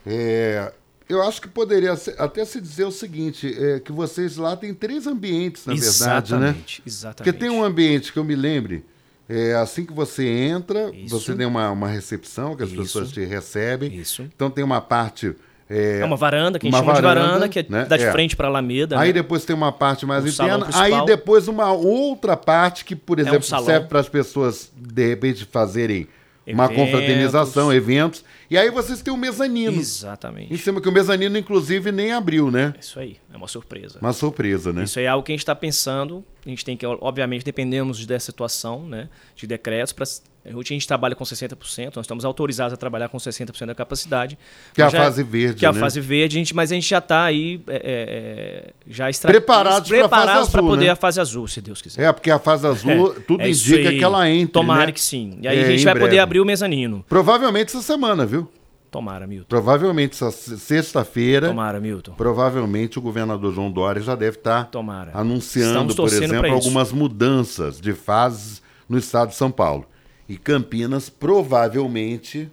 é, 0.05 0.73
eu 1.09 1.21
acho 1.23 1.41
que 1.41 1.47
poderia 1.47 1.93
até 2.17 2.43
se 2.45 2.59
dizer 2.61 2.85
o 2.85 2.91
seguinte: 2.91 3.55
é, 3.57 3.79
que 3.79 3.91
vocês 3.91 4.37
lá 4.37 4.55
têm 4.55 4.73
três 4.73 5.07
ambientes, 5.07 5.65
na 5.65 5.73
verdade, 5.73 5.91
né? 6.35 6.49
exatamente, 6.49 6.81
exatamente. 6.85 7.17
Porque 7.17 7.33
tem 7.33 7.49
um 7.49 7.63
ambiente 7.63 8.11
que 8.13 8.19
eu 8.19 8.23
me 8.23 8.35
lembre, 8.35 8.83
é, 9.29 9.53
assim 9.55 9.85
que 9.85 9.93
você 9.93 10.25
entra, 10.27 10.89
Isso. 10.93 11.19
você 11.19 11.33
tem 11.35 11.45
uma, 11.45 11.69
uma 11.71 11.87
recepção 11.87 12.55
que 12.55 12.63
as 12.63 12.69
Isso. 12.69 12.81
pessoas 12.81 13.11
te 13.11 13.23
recebem. 13.25 13.93
Isso. 13.93 14.23
Então 14.35 14.49
tem 14.49 14.63
uma 14.63 14.81
parte. 14.81 15.35
É, 15.69 15.99
É 15.99 16.05
uma 16.05 16.15
varanda, 16.15 16.57
que 16.57 16.65
a 16.65 16.69
gente 16.69 16.79
uma 16.79 16.85
chama 16.85 16.95
de 16.95 17.01
varanda, 17.01 17.27
varanda, 17.27 17.49
que 17.49 17.59
é, 17.59 17.65
né? 17.67 17.85
dá 17.85 17.97
de 17.97 18.03
É. 18.05 18.11
frente 18.13 18.37
para 18.37 18.47
a 18.47 18.49
Alameda. 18.49 18.97
Aí 18.97 19.07
né? 19.09 19.13
depois 19.13 19.43
tem 19.43 19.53
uma 19.53 19.69
parte 19.71 20.05
mais 20.05 20.33
salão 20.33 20.59
interna. 20.59 20.81
Aí 20.81 21.05
depois 21.05 21.49
uma 21.49 21.73
outra 21.73 22.37
parte 22.37 22.85
que, 22.85 22.95
por 22.95 23.19
exemplo, 23.19 23.43
salão. 23.43 23.65
serve 23.65 23.87
para 23.87 23.99
as 23.99 24.07
pessoas, 24.07 24.71
de 24.73 25.05
repente, 25.07 25.43
fazerem 25.43 26.07
uma 26.47 26.65
Eventos. 26.65 26.83
confraternização, 26.85 27.73
eventos. 27.73 28.23
E 28.49 28.57
aí 28.57 28.69
vocês 28.71 29.01
têm 29.01 29.13
o 29.13 29.17
mezanino. 29.17 29.77
Exatamente. 29.77 30.53
Em 30.53 30.57
cima 30.57 30.79
que 30.79 30.87
o 30.87 30.91
mezanino, 30.91 31.37
inclusive, 31.37 31.91
nem 31.91 32.13
abriu, 32.13 32.49
né? 32.49 32.73
Isso 32.79 32.99
aí, 32.99 33.17
é 33.33 33.35
uma 33.37 33.47
surpresa. 33.47 33.99
Uma 33.99 34.13
surpresa, 34.13 34.71
né? 34.71 34.83
Isso 34.85 34.99
aí 34.99 35.05
é 35.05 35.09
algo 35.09 35.25
que 35.25 35.31
a 35.31 35.35
gente 35.35 35.41
está 35.41 35.55
pensando. 35.55 36.23
A 36.45 36.49
gente 36.49 36.63
tem 36.63 36.77
que, 36.77 36.85
obviamente, 36.85 37.43
dependemos 37.43 38.05
dessa 38.05 38.27
situação, 38.27 38.87
né, 38.87 39.09
de 39.35 39.45
decretos. 39.45 39.91
Pra, 39.91 40.05
hoje 40.53 40.73
a 40.73 40.73
gente 40.75 40.87
trabalha 40.87 41.13
com 41.13 41.23
60%, 41.25 41.95
nós 41.95 42.05
estamos 42.05 42.23
autorizados 42.23 42.73
a 42.73 42.77
trabalhar 42.77 43.09
com 43.09 43.17
60% 43.17 43.65
da 43.65 43.75
capacidade. 43.75 44.37
Que 44.73 44.81
é 44.81 44.85
a 44.85 44.89
fase 44.91 45.23
verde, 45.23 45.59
Que 45.59 45.65
é 45.65 45.69
a 45.69 45.73
né? 45.73 45.79
fase 45.79 45.99
verde, 45.99 46.37
a 46.37 46.39
gente, 46.39 46.55
mas 46.55 46.71
a 46.71 46.75
gente 46.75 46.87
já 46.87 46.99
está 46.99 47.23
aí 47.25 47.59
é, 47.67 47.75
é, 47.75 47.81
é, 47.83 48.73
já 48.87 49.09
extra, 49.09 49.29
Preparados 49.29 49.89
para 49.89 50.61
azul, 50.61 50.69
poder 50.69 50.85
né? 50.85 50.91
a 50.91 50.95
fase 50.95 51.19
azul, 51.19 51.47
se 51.49 51.59
Deus 51.59 51.81
quiser. 51.81 52.01
É, 52.03 52.13
porque 52.13 52.31
a 52.31 52.39
fase 52.39 52.65
azul, 52.65 53.13
tudo 53.27 53.41
É 53.41 53.49
isso 53.49 53.67
indica 53.73 53.89
aí. 53.89 53.97
que 53.97 54.03
ela 54.03 54.29
entre. 54.29 54.53
Tomara 54.53 54.85
né? 54.85 54.91
que 54.93 55.01
sim. 55.01 55.37
E 55.41 55.47
aí 55.47 55.59
É, 55.59 55.63
a 55.65 55.69
gente 55.71 55.83
vai 55.83 55.93
poder 55.95 56.05
breve. 56.07 56.19
abrir 56.19 56.39
o 56.39 56.45
mezanino. 56.45 57.03
Provavelmente 57.09 57.67
essa 57.69 57.81
semana, 57.81 58.25
viu? 58.25 58.49
Tomara, 58.89 59.27
Milton. 59.27 59.47
Provavelmente 59.49 60.13
essa 60.13 60.31
se- 60.31 60.57
sexta-feira. 60.59 61.47
Tomara, 61.49 61.79
Milton. 61.79 62.13
Provavelmente 62.13 62.97
o 62.97 63.01
governador 63.01 63.53
João 63.53 63.71
Dória 63.71 64.01
já 64.01 64.15
deve 64.15 64.37
estar 64.37 64.65
Tomara. 64.71 65.11
anunciando, 65.13 65.93
por 65.95 66.07
exemplo, 66.07 66.51
algumas 66.51 66.91
mudanças 66.91 67.79
de 67.81 67.93
fases 67.93 68.61
no 68.87 68.97
estado 68.97 69.29
de 69.29 69.35
São 69.35 69.51
Paulo. 69.51 69.85
E 70.29 70.37
Campinas 70.37 71.09
provavelmente 71.09 72.49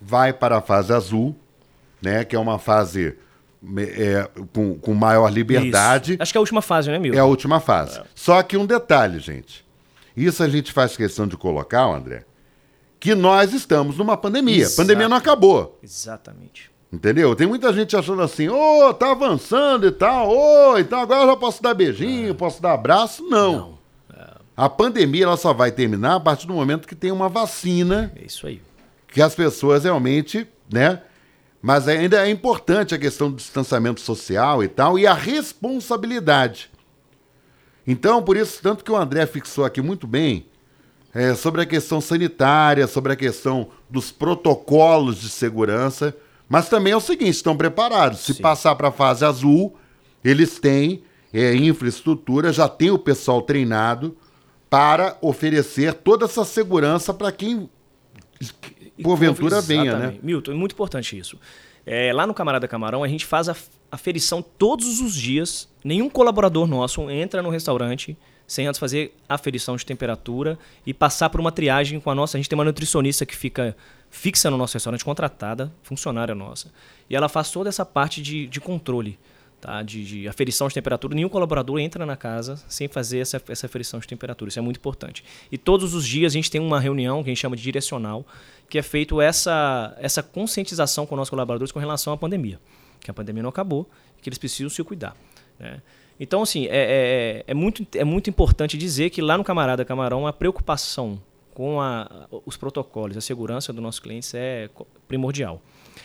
vai 0.00 0.32
para 0.32 0.58
a 0.58 0.60
fase 0.60 0.92
azul, 0.92 1.34
né? 2.00 2.24
Que 2.24 2.36
é 2.36 2.38
uma 2.38 2.58
fase 2.58 3.16
é, 3.96 4.28
com, 4.52 4.78
com 4.78 4.94
maior 4.94 5.30
liberdade. 5.32 6.12
Isso. 6.12 6.22
Acho 6.22 6.32
que 6.32 6.38
é 6.38 6.40
a 6.40 6.42
última 6.42 6.62
fase, 6.62 6.90
né, 6.90 6.98
Milton? 6.98 7.18
É 7.18 7.20
a 7.20 7.24
última 7.24 7.60
fase. 7.60 8.00
Só 8.14 8.42
que 8.42 8.56
um 8.56 8.64
detalhe, 8.66 9.18
gente. 9.18 9.66
Isso 10.16 10.42
a 10.42 10.48
gente 10.48 10.72
faz 10.72 10.96
questão 10.96 11.26
de 11.26 11.36
colocar, 11.36 11.84
André, 11.84 12.24
que 13.00 13.14
nós 13.14 13.52
estamos 13.52 13.96
numa 13.96 14.16
pandemia. 14.16 14.62
Exato. 14.62 14.80
A 14.80 14.84
pandemia 14.84 15.08
não 15.08 15.16
acabou. 15.16 15.78
Exatamente. 15.82 16.70
Entendeu? 16.92 17.34
Tem 17.36 17.46
muita 17.46 17.72
gente 17.72 17.94
achando 17.96 18.22
assim, 18.22 18.48
ô, 18.48 18.92
tá 18.94 19.10
avançando 19.10 19.86
e 19.86 19.90
tal, 19.90 20.30
ô, 20.30 20.78
então 20.78 20.98
agora 20.98 21.22
eu 21.22 21.26
já 21.28 21.36
posso 21.36 21.62
dar 21.62 21.74
beijinho, 21.74 22.34
posso 22.34 22.62
dar 22.62 22.72
abraço. 22.72 23.22
Não. 23.24 23.76
A 24.56 24.68
pandemia 24.68 25.24
ela 25.24 25.36
só 25.36 25.52
vai 25.52 25.70
terminar 25.70 26.16
a 26.16 26.20
partir 26.20 26.46
do 26.46 26.52
momento 26.54 26.88
que 26.88 26.96
tem 26.96 27.12
uma 27.12 27.28
vacina 27.28 28.12
É 28.16 28.24
isso 28.24 28.44
aí. 28.46 28.60
que 29.06 29.22
as 29.22 29.32
pessoas 29.34 29.84
realmente, 29.84 30.48
né? 30.72 31.02
Mas 31.62 31.86
ainda 31.86 32.26
é 32.26 32.30
importante 32.30 32.94
a 32.94 32.98
questão 32.98 33.30
do 33.30 33.36
distanciamento 33.36 34.00
social 34.00 34.64
e 34.64 34.68
tal, 34.68 34.98
e 34.98 35.06
a 35.06 35.14
responsabilidade. 35.14 36.70
Então, 37.86 38.22
por 38.22 38.36
isso, 38.36 38.60
tanto 38.62 38.82
que 38.84 38.90
o 38.90 38.96
André 38.96 39.26
fixou 39.26 39.64
aqui 39.64 39.80
muito 39.80 40.06
bem, 40.06 40.46
é, 41.14 41.34
sobre 41.34 41.62
a 41.62 41.66
questão 41.66 42.00
sanitária, 42.00 42.86
sobre 42.86 43.12
a 43.12 43.16
questão 43.16 43.68
dos 43.88 44.10
protocolos 44.10 45.20
de 45.20 45.28
segurança. 45.28 46.16
Mas 46.48 46.68
também 46.68 46.92
é 46.92 46.96
o 46.96 47.00
seguinte: 47.00 47.34
estão 47.34 47.56
preparados. 47.56 48.20
Se 48.20 48.34
passar 48.34 48.74
para 48.76 48.88
a 48.88 48.92
fase 48.92 49.24
azul, 49.24 49.76
eles 50.24 50.58
têm 50.58 51.02
é, 51.32 51.54
infraestrutura, 51.54 52.52
já 52.52 52.68
tem 52.68 52.90
o 52.90 52.98
pessoal 52.98 53.42
treinado 53.42 54.16
para 54.70 55.16
oferecer 55.20 55.94
toda 55.94 56.26
essa 56.26 56.44
segurança 56.44 57.14
para 57.14 57.32
quem 57.32 57.68
porventura 59.02 59.60
venha, 59.60 59.96
né? 59.96 60.18
Milton, 60.22 60.52
é 60.52 60.54
muito 60.54 60.72
importante 60.72 61.18
isso. 61.18 61.38
É, 61.86 62.12
lá 62.12 62.26
no 62.26 62.34
Camarada 62.34 62.68
Camarão, 62.68 63.02
a 63.02 63.08
gente 63.08 63.24
faz 63.24 63.48
a 63.48 63.56
aferição 63.90 64.42
todos 64.42 65.00
os 65.00 65.14
dias. 65.14 65.68
Nenhum 65.82 66.10
colaborador 66.10 66.66
nosso 66.66 67.08
entra 67.10 67.40
no 67.40 67.48
restaurante 67.48 68.16
sem 68.48 68.66
antes 68.66 68.80
fazer 68.80 69.14
aferição 69.28 69.76
de 69.76 69.84
temperatura 69.84 70.58
e 70.86 70.94
passar 70.94 71.28
por 71.28 71.38
uma 71.38 71.52
triagem 71.52 72.00
com 72.00 72.10
a 72.10 72.14
nossa. 72.14 72.38
A 72.38 72.40
gente 72.40 72.48
tem 72.48 72.58
uma 72.58 72.64
nutricionista 72.64 73.26
que 73.26 73.36
fica 73.36 73.76
fixa 74.10 74.50
no 74.50 74.56
nosso 74.56 74.72
restaurante, 74.72 75.04
contratada, 75.04 75.70
funcionária 75.82 76.34
nossa. 76.34 76.72
E 77.10 77.14
ela 77.14 77.28
faz 77.28 77.50
toda 77.50 77.68
essa 77.68 77.84
parte 77.84 78.22
de, 78.22 78.46
de 78.46 78.58
controle, 78.58 79.18
tá? 79.60 79.82
de, 79.82 80.02
de 80.02 80.26
aferição 80.26 80.66
de 80.66 80.72
temperatura. 80.72 81.14
Nenhum 81.14 81.28
colaborador 81.28 81.78
entra 81.78 82.06
na 82.06 82.16
casa 82.16 82.56
sem 82.70 82.88
fazer 82.88 83.18
essa, 83.18 83.42
essa 83.48 83.66
aferição 83.66 84.00
de 84.00 84.08
temperatura. 84.08 84.48
Isso 84.48 84.58
é 84.58 84.62
muito 84.62 84.78
importante. 84.78 85.22
E 85.52 85.58
todos 85.58 85.92
os 85.92 86.06
dias 86.06 86.32
a 86.32 86.34
gente 86.34 86.50
tem 86.50 86.58
uma 86.58 86.80
reunião 86.80 87.22
que 87.22 87.28
a 87.28 87.32
gente 87.32 87.40
chama 87.40 87.54
de 87.54 87.62
direcional, 87.62 88.24
que 88.66 88.78
é 88.78 88.82
feito 88.82 89.20
essa, 89.20 89.94
essa 90.00 90.22
conscientização 90.22 91.04
com 91.04 91.14
os 91.14 91.18
nossos 91.18 91.30
colaboradores 91.30 91.70
com 91.70 91.78
relação 91.78 92.14
à 92.14 92.16
pandemia. 92.16 92.58
Que 92.98 93.10
a 93.10 93.14
pandemia 93.14 93.42
não 93.42 93.50
acabou 93.50 93.86
e 94.18 94.22
que 94.22 94.28
eles 94.30 94.38
precisam 94.38 94.70
se 94.70 94.82
cuidar. 94.82 95.14
Né? 95.60 95.82
Então, 96.20 96.42
assim, 96.42 96.66
é, 96.66 96.70
é, 96.70 97.44
é, 97.46 97.54
muito, 97.54 97.86
é 97.94 98.04
muito 98.04 98.28
importante 98.28 98.76
dizer 98.76 99.10
que 99.10 99.22
lá 99.22 99.38
no 99.38 99.44
Camarada 99.44 99.84
Camarão 99.84 100.26
a 100.26 100.32
preocupação 100.32 101.20
com 101.54 101.80
a, 101.80 102.28
os 102.44 102.56
protocolos, 102.56 103.16
a 103.16 103.20
segurança 103.20 103.72
dos 103.72 103.82
nossos 103.82 104.00
clientes 104.00 104.32
é 104.34 104.68
primordial. 105.06 105.62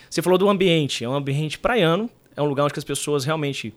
Você 0.09 0.21
falou 0.21 0.37
do 0.37 0.49
ambiente, 0.49 1.03
é 1.03 1.09
um 1.09 1.13
ambiente 1.13 1.57
praiano, 1.57 2.09
é 2.35 2.41
um 2.41 2.45
lugar 2.45 2.65
onde 2.65 2.73
as 2.77 2.83
pessoas 2.83 3.25
realmente, 3.25 3.73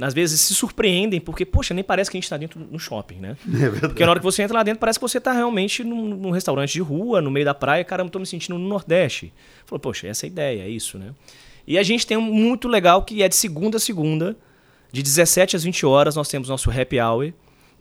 às 0.00 0.14
vezes, 0.14 0.40
se 0.40 0.54
surpreendem, 0.54 1.20
porque, 1.20 1.44
poxa, 1.44 1.74
nem 1.74 1.82
parece 1.82 2.10
que 2.10 2.16
a 2.16 2.18
gente 2.18 2.24
está 2.24 2.36
dentro 2.36 2.60
do 2.60 2.78
shopping, 2.78 3.16
né? 3.16 3.36
Porque 3.80 4.04
na 4.04 4.10
hora 4.10 4.20
que 4.20 4.24
você 4.24 4.42
entra 4.42 4.56
lá 4.56 4.62
dentro, 4.62 4.80
parece 4.80 4.98
que 4.98 5.02
você 5.02 5.18
está 5.18 5.32
realmente 5.32 5.82
num, 5.84 6.16
num 6.16 6.30
restaurante 6.30 6.72
de 6.72 6.80
rua, 6.80 7.20
no 7.20 7.30
meio 7.30 7.46
da 7.46 7.54
praia, 7.54 7.84
caramba, 7.84 8.08
estou 8.08 8.20
me 8.20 8.26
sentindo 8.26 8.58
no 8.58 8.68
Nordeste. 8.68 9.32
Falou, 9.66 9.80
poxa, 9.80 10.06
essa 10.06 10.26
é 10.26 10.28
a 10.28 10.30
ideia, 10.30 10.62
é 10.62 10.68
isso, 10.68 10.98
né? 10.98 11.12
E 11.66 11.78
a 11.78 11.82
gente 11.82 12.06
tem 12.06 12.16
um 12.16 12.22
muito 12.22 12.68
legal 12.68 13.02
que 13.02 13.22
é 13.22 13.28
de 13.28 13.36
segunda 13.36 13.76
a 13.76 13.80
segunda, 13.80 14.36
de 14.94 15.02
17 15.02 15.56
às 15.56 15.64
20 15.64 15.84
horas, 15.86 16.14
nós 16.14 16.28
temos 16.28 16.48
nosso 16.48 16.70
happy 16.70 17.00
hour. 17.00 17.32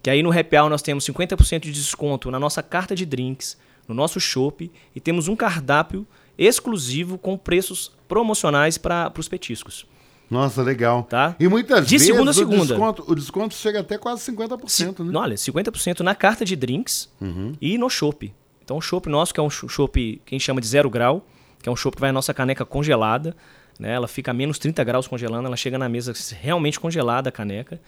Que 0.02 0.10
aí 0.10 0.23
no 0.23 0.32
happy 0.38 0.58
hour 0.58 0.67
nós 0.67 0.82
temos 0.82 1.06
50% 1.06 1.60
de 1.60 1.71
desconto 1.71 2.32
na 2.32 2.39
nossa 2.39 2.63
carta 2.63 2.95
de 2.95 3.06
drinks, 3.06 3.56
no 3.88 3.93
nosso 3.93 4.19
chopp, 4.19 4.69
e 4.95 4.99
temos 4.99 5.28
um 5.28 5.36
cardápio 5.36 6.08
exclusivo 6.38 7.17
com 7.19 7.38
preços 7.38 7.91
promocionais 8.08 8.80
para 8.80 9.13
os 9.15 9.28
petiscos. 9.28 9.86
Nossa, 10.28 10.63
legal. 10.63 11.04
Tá. 11.04 11.36
E 11.39 11.47
muitas 11.47 11.86
De 11.86 11.91
vezes 11.95 12.08
segunda 12.08 12.32
a 12.32 12.34
o 12.34 12.34
segunda. 12.34 12.65
desconto, 12.65 13.04
o 13.08 13.13
desconto 13.13 13.54
chega 13.54 13.82
até 13.82 13.97
quase 13.99 14.32
50%, 14.32 15.06
né? 15.06 15.19
Olha, 15.19 15.36
50% 15.36 15.99
na 15.99 16.15
carta 16.15 16.43
de 16.43 16.56
drinks 16.56 17.13
e 17.62 17.78
no 17.78 17.89
chopp. 17.91 18.34
Então 18.63 18.78
o 18.78 18.82
chopp 18.82 19.08
nosso, 19.08 19.32
que 19.32 19.39
é 19.39 19.43
um 19.43 19.49
chopp 19.52 20.21
que 20.26 20.34
a 20.34 20.36
gente 20.36 20.43
chama 20.43 20.60
de 20.60 20.65
zero 20.67 20.89
grau, 20.89 21.28
que 21.62 21.69
é 21.69 21.71
um 21.71 21.76
chopp 21.76 21.95
que 21.95 22.02
vai 22.02 22.10
na 22.10 22.13
nossa 22.15 22.34
caneca 22.34 22.65
congelada, 22.65 23.36
né? 23.79 23.93
Ela 23.93 24.07
fica 24.07 24.31
a 24.31 24.33
menos 24.33 24.57
30 24.59 24.83
graus 24.83 25.07
congelando, 25.07 25.47
ela 25.47 25.57
chega 25.57 25.77
na 25.77 25.89
mesa 25.89 26.13
realmente 26.39 26.79
congelada 26.79 27.29
a 27.29 27.31
caneca. 27.31 27.79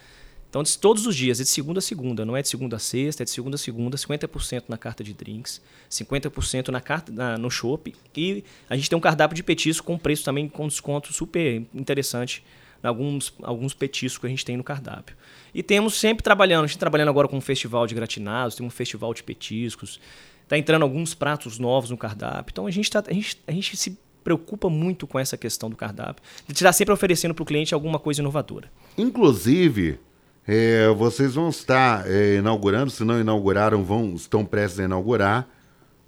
Então, 0.49 0.63
todos 0.79 1.05
os 1.05 1.15
dias, 1.15 1.41
é 1.41 1.43
de 1.43 1.49
segunda 1.49 1.79
a 1.79 1.81
segunda, 1.81 2.23
não 2.23 2.37
é 2.37 2.41
de 2.41 2.47
segunda 2.47 2.77
a 2.77 2.79
sexta, 2.79 3.23
é 3.23 3.25
de 3.25 3.29
segunda 3.31 3.55
a 3.55 3.57
segunda, 3.57 3.97
50% 3.97 4.63
na 4.69 4.77
carta 4.77 5.03
de 5.03 5.13
drinks, 5.13 5.61
50% 5.89 6.69
na 6.69 6.79
carta, 6.79 7.11
na- 7.11 7.37
no 7.37 7.51
chopp. 7.51 7.93
E 8.15 8.43
a 8.69 8.75
gente 8.77 8.89
tem 8.89 8.97
um 8.97 9.01
cardápio 9.01 9.35
de 9.35 9.43
petisco 9.43 9.85
com 9.85 9.97
preço 9.97 10.23
também 10.23 10.47
com 10.47 10.65
desconto 10.67 11.11
super 11.11 11.61
interessante 11.73 12.41
alguns, 12.81 13.33
alguns 13.43 13.73
petiscos 13.73 14.19
que 14.19 14.27
a 14.27 14.29
gente 14.29 14.45
tem 14.45 14.55
no 14.55 14.63
cardápio. 14.63 15.15
E 15.53 15.61
temos 15.63 15.95
sempre 15.99 16.23
trabalhando, 16.23 16.63
a 16.63 16.67
gente 16.67 16.77
tá 16.77 16.81
trabalhando 16.81 17.09
agora 17.09 17.27
com 17.27 17.37
um 17.37 17.41
festival 17.41 17.85
de 17.87 17.95
gratinados, 17.95 18.55
tem 18.55 18.65
um 18.65 18.69
festival 18.69 19.13
de 19.13 19.23
petiscos, 19.23 19.99
tá 20.47 20.57
entrando 20.57 20.83
alguns 20.83 21.13
pratos 21.13 21.57
novos 21.59 21.89
no 21.89 21.97
cardápio. 21.97 22.51
Então 22.51 22.67
a 22.67 22.71
gente, 22.71 22.89
tá, 22.89 23.03
a 23.05 23.13
gente, 23.13 23.41
a 23.47 23.51
gente 23.51 23.75
se 23.75 23.97
preocupa 24.25 24.71
muito 24.71 25.05
com 25.05 25.19
essa 25.19 25.37
questão 25.37 25.69
do 25.69 25.75
cardápio, 25.75 26.23
de 26.47 26.53
estar 26.53 26.73
sempre 26.73 26.91
oferecendo 26.91 27.35
para 27.35 27.43
o 27.43 27.45
cliente 27.45 27.75
alguma 27.75 27.99
coisa 27.99 28.21
inovadora. 28.21 28.71
Inclusive, 28.97 29.99
é, 30.47 30.89
vocês 30.89 31.35
vão 31.35 31.49
estar 31.49 32.09
é, 32.09 32.37
inaugurando, 32.37 32.89
se 32.89 33.03
não 33.03 33.21
inauguraram, 33.21 33.83
vão, 33.83 34.15
estão 34.15 34.43
prestes 34.43 34.79
a 34.79 34.83
inaugurar, 34.83 35.47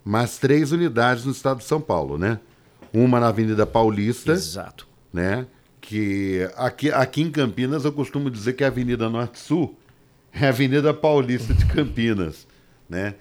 mais 0.03 0.39
três 0.39 0.71
unidades 0.71 1.25
no 1.25 1.31
estado 1.31 1.59
de 1.59 1.65
São 1.65 1.79
Paulo, 1.79 2.17
né? 2.17 2.39
Uma 2.91 3.19
na 3.19 3.27
Avenida 3.27 3.67
Paulista, 3.67 4.31
Exato. 4.31 4.87
né? 5.13 5.45
Que 5.79 6.49
aqui, 6.57 6.91
aqui 6.91 7.21
em 7.21 7.29
Campinas 7.29 7.85
eu 7.85 7.91
costumo 7.91 8.31
dizer 8.31 8.53
que 8.53 8.63
a 8.63 8.67
Avenida 8.67 9.09
Norte-Sul 9.09 9.77
é 10.33 10.47
a 10.47 10.49
Avenida 10.49 10.91
Paulista 10.91 11.53
de 11.53 11.65
Campinas, 11.67 12.47
né? 12.89 13.13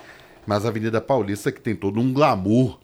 Mas 0.46 0.64
a 0.64 0.68
Avenida 0.68 1.02
Paulista 1.02 1.52
que 1.52 1.60
tem 1.60 1.76
todo 1.76 2.00
um 2.00 2.12
glamour, 2.12 2.78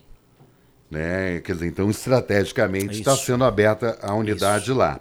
né? 0.92 1.40
Quer 1.40 1.54
dizer, 1.54 1.66
então 1.66 1.90
estrategicamente 1.90 2.98
está 3.00 3.14
Isso. 3.14 3.24
sendo 3.26 3.44
aberta 3.44 3.98
a 4.02 4.14
unidade 4.14 4.72
lá. 4.72 5.00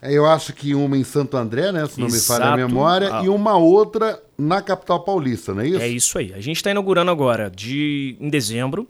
É, 0.00 0.12
Eu 0.12 0.26
acho 0.26 0.52
que 0.52 0.74
uma 0.74 0.96
em 0.96 1.04
Santo 1.04 1.36
André, 1.36 1.70
né? 1.70 1.86
Se 1.86 2.00
não 2.00 2.08
me 2.08 2.18
falha 2.18 2.44
a 2.44 2.48
Exato. 2.48 2.56
memória, 2.58 3.14
Ah. 3.18 3.22
e 3.24 3.28
uma 3.28 3.56
outra 3.56 4.20
na 4.36 4.60
capital 4.60 5.00
paulista, 5.04 5.54
não 5.54 5.62
é 5.62 5.68
isso? 5.68 5.80
É 5.80 5.88
isso 5.88 6.18
aí. 6.18 6.34
A 6.34 6.40
gente 6.40 6.56
está 6.56 6.70
inaugurando 6.72 7.10
agora, 7.10 7.48
de, 7.48 8.16
em 8.20 8.28
dezembro, 8.28 8.88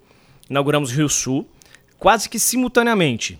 inauguramos 0.48 0.90
Rio 0.90 1.08
Sul, 1.10 1.46
quase 1.98 2.28
que 2.30 2.38
simultaneamente. 2.38 3.38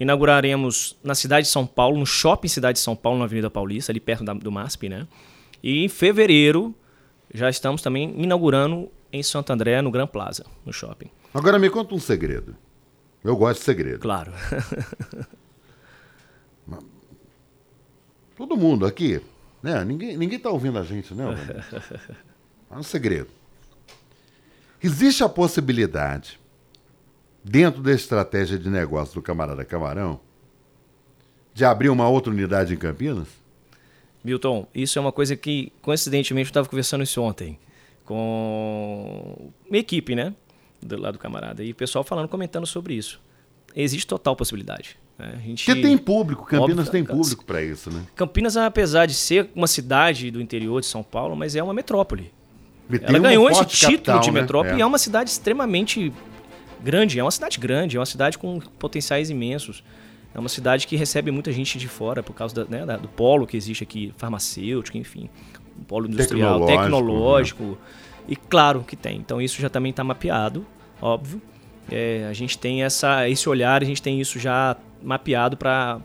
Inauguraremos 0.00 0.96
na 1.04 1.14
cidade 1.14 1.46
de 1.46 1.52
São 1.52 1.64
Paulo, 1.66 1.96
no 1.98 2.06
shopping 2.06 2.48
Cidade 2.48 2.78
de 2.78 2.82
São 2.82 2.96
Paulo, 2.96 3.18
na 3.18 3.26
Avenida 3.26 3.48
Paulista, 3.50 3.92
ali 3.92 4.00
perto 4.00 4.24
da- 4.24 4.32
do 4.34 4.50
MASP, 4.50 4.88
né? 4.88 5.06
E 5.62 5.84
em 5.84 5.88
fevereiro 5.88 6.74
já 7.32 7.48
estamos 7.48 7.80
também 7.82 8.12
inaugurando 8.18 8.88
em 9.12 9.22
Santo 9.22 9.52
André, 9.52 9.80
no 9.80 9.90
Gran 9.90 10.06
Plaza, 10.06 10.44
no 10.66 10.72
shopping. 10.72 11.06
Agora 11.34 11.58
me 11.58 11.70
conta 11.70 11.94
um 11.94 12.00
segredo. 12.00 12.56
Eu 13.24 13.36
gosto 13.36 13.60
de 13.60 13.64
segredo. 13.64 14.00
Claro. 14.00 14.32
Todo 18.36 18.56
mundo 18.56 18.84
aqui, 18.84 19.20
né? 19.62 19.84
Ninguém, 19.84 20.16
ninguém 20.16 20.38
tá 20.38 20.50
ouvindo 20.50 20.78
a 20.78 20.82
gente, 20.82 21.14
né? 21.14 21.24
É 22.70 22.74
um 22.74 22.82
segredo. 22.82 23.28
Existe 24.82 25.22
a 25.22 25.28
possibilidade, 25.28 26.40
dentro 27.44 27.82
da 27.82 27.92
estratégia 27.92 28.58
de 28.58 28.70
negócio 28.70 29.14
do 29.14 29.20
camarada 29.20 29.62
Camarão, 29.62 30.18
de 31.52 31.66
abrir 31.66 31.90
uma 31.90 32.08
outra 32.08 32.32
unidade 32.32 32.72
em 32.72 32.78
Campinas? 32.78 33.28
Milton, 34.24 34.66
isso 34.74 34.98
é 34.98 35.02
uma 35.02 35.12
coisa 35.12 35.36
que, 35.36 35.70
coincidentemente, 35.82 36.46
eu 36.46 36.50
estava 36.50 36.66
conversando 36.66 37.04
isso 37.04 37.20
ontem 37.20 37.58
com 38.04 39.52
minha 39.70 39.80
equipe, 39.80 40.14
né? 40.14 40.34
Do 40.82 41.00
lado 41.00 41.14
do 41.14 41.18
camarada. 41.18 41.62
E 41.62 41.70
o 41.70 41.74
pessoal 41.74 42.02
falando, 42.02 42.28
comentando 42.28 42.66
sobre 42.66 42.94
isso. 42.94 43.20
Existe 43.74 44.06
total 44.06 44.34
possibilidade. 44.36 44.98
né? 45.18 45.34
A 45.36 45.38
gente... 45.40 45.64
Porque 45.64 45.80
tem 45.80 45.96
público, 45.96 46.44
Campinas 46.44 46.88
Óbvio, 46.88 46.92
tem 46.92 47.04
público 47.04 47.44
para 47.44 47.62
isso, 47.62 47.90
né? 47.90 48.02
Campinas, 48.14 48.56
apesar 48.56 49.06
de 49.06 49.14
ser 49.14 49.48
uma 49.54 49.66
cidade 49.66 50.30
do 50.30 50.40
interior 50.40 50.80
de 50.80 50.86
São 50.86 51.02
Paulo, 51.02 51.34
mas 51.36 51.54
é 51.56 51.62
uma 51.62 51.72
metrópole. 51.72 52.32
E 52.90 52.96
Ela 53.02 53.18
ganhou 53.20 53.48
esse 53.48 53.64
título 53.64 53.92
capital, 53.92 54.20
de 54.20 54.30
né? 54.32 54.40
metrópole 54.40 54.74
É. 54.74 54.78
e 54.78 54.82
é 54.82 54.86
uma 54.86 54.98
cidade 54.98 55.30
extremamente 55.30 56.12
grande. 56.82 57.18
É 57.18 57.22
uma 57.24 57.30
cidade 57.30 57.58
grande, 57.58 57.96
é 57.96 58.00
uma 58.00 58.04
cidade 58.06 58.36
com 58.36 58.58
potenciais 58.78 59.30
imensos. 59.30 59.82
É 60.34 60.38
uma 60.38 60.48
cidade 60.48 60.86
que 60.86 60.96
recebe 60.96 61.30
muita 61.30 61.52
gente 61.52 61.78
de 61.78 61.86
fora 61.88 62.22
por 62.22 62.34
causa 62.34 62.54
da- 62.54 62.64
né, 62.64 62.84
da- 62.84 62.96
do 62.96 63.06
polo 63.08 63.46
que 63.46 63.56
existe 63.56 63.84
aqui, 63.84 64.12
farmacêutico, 64.16 64.96
enfim. 64.98 65.30
Um 65.78 65.84
polo 65.84 66.06
industrial, 66.08 66.66
Tecnológico, 66.66 66.82
tecnológico. 66.82 67.78
E 68.28 68.36
claro 68.36 68.84
que 68.86 68.96
tem. 68.96 69.16
Então 69.18 69.40
isso 69.40 69.60
já 69.60 69.68
também 69.68 69.90
está 69.90 70.04
mapeado, 70.04 70.64
óbvio. 71.00 71.40
É, 71.90 72.26
a 72.30 72.32
gente 72.32 72.56
tem 72.58 72.82
essa, 72.84 73.28
esse 73.28 73.48
olhar, 73.48 73.82
a 73.82 73.84
gente 73.84 74.00
tem 74.00 74.20
isso 74.20 74.38
já 74.38 74.76
mapeado 75.02 75.56
para 75.56 76.00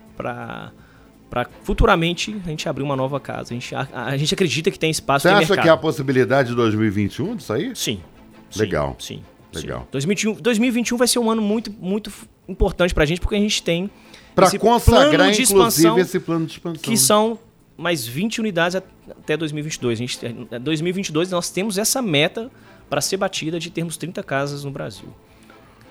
para 1.30 1.48
futuramente 1.62 2.36
a 2.46 2.50
gente 2.50 2.68
abrir 2.70 2.84
uma 2.84 2.96
nova 2.96 3.20
casa. 3.20 3.52
A 3.52 3.54
gente, 3.54 3.76
a, 3.76 3.88
a 3.94 4.18
gente 4.18 4.34
acredita 4.34 4.72
que 4.72 4.80
tem 4.80 4.90
espaço 4.90 5.24
Você 5.24 5.30
de 5.30 5.36
acha 5.36 5.48
mercado. 5.50 5.64
que 5.64 5.70
há 5.70 5.74
a 5.74 5.78
possibilidade 5.78 6.50
de 6.50 6.56
2021 6.56 7.36
disso 7.36 7.54
aí? 7.54 7.76
Sim. 7.76 8.02
Sim, 8.50 8.60
Legal. 8.60 8.96
Sim. 8.98 9.22
Legal. 9.54 9.82
Sim. 9.82 9.88
2021, 9.92 10.34
2021 10.36 10.98
vai 10.98 11.08
ser 11.08 11.20
um 11.20 11.30
ano 11.30 11.42
muito, 11.42 11.72
muito 11.72 12.12
importante 12.48 12.94
pra 12.94 13.06
gente, 13.06 13.20
porque 13.20 13.36
a 13.36 13.40
gente 13.40 13.62
tem 13.62 13.90
Para 14.34 14.50
consagrar, 14.58 15.10
plano 15.10 15.32
de 15.34 15.42
inclusive, 15.42 15.42
expansão 15.44 16.00
esse 16.00 16.20
plano 16.20 16.46
de 16.46 16.52
expansão. 16.54 16.82
que 16.82 16.98
são 16.98 17.38
mais 17.78 18.06
20 18.08 18.40
unidades 18.40 18.76
at- 18.76 18.86
até 19.12 19.38
2022. 19.38 19.98
A 20.00 20.02
gente, 20.02 20.26
em 20.26 20.60
2022 20.60 21.32
nós 21.32 21.50
temos 21.50 21.78
essa 21.78 22.02
meta 22.02 22.50
para 22.90 23.02
ser 23.02 23.18
batida 23.18 23.60
de 23.60 23.70
termos 23.70 23.98
30 23.98 24.24
casas 24.24 24.64
no 24.64 24.72
Brasil. 24.72 25.10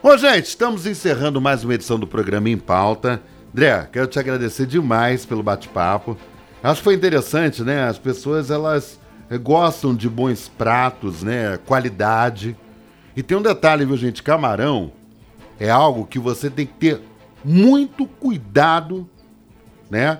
Ô, 0.02 0.16
gente, 0.16 0.46
estamos 0.46 0.86
encerrando 0.86 1.40
mais 1.40 1.64
uma 1.64 1.74
edição 1.74 1.98
do 1.98 2.06
programa 2.06 2.48
Em 2.50 2.56
Pauta. 2.58 3.22
André, 3.52 3.88
quero 3.92 4.06
te 4.06 4.18
agradecer 4.18 4.66
demais 4.66 5.24
pelo 5.24 5.42
bate-papo. 5.42 6.16
Acho 6.62 6.80
que 6.80 6.84
foi 6.84 6.94
interessante, 6.94 7.62
né? 7.62 7.84
As 7.88 7.98
pessoas, 7.98 8.50
elas 8.50 8.98
eh, 9.30 9.38
gostam 9.38 9.94
de 9.94 10.08
bons 10.08 10.48
pratos, 10.48 11.22
né? 11.22 11.58
Qualidade. 11.64 12.56
E 13.16 13.22
tem 13.22 13.36
um 13.36 13.42
detalhe, 13.42 13.84
viu, 13.84 13.96
gente? 13.96 14.22
Camarão 14.22 14.92
é 15.58 15.70
algo 15.70 16.06
que 16.06 16.18
você 16.18 16.50
tem 16.50 16.66
que 16.66 16.74
ter 16.74 17.00
muito 17.44 18.06
cuidado, 18.06 19.08
né? 19.90 20.18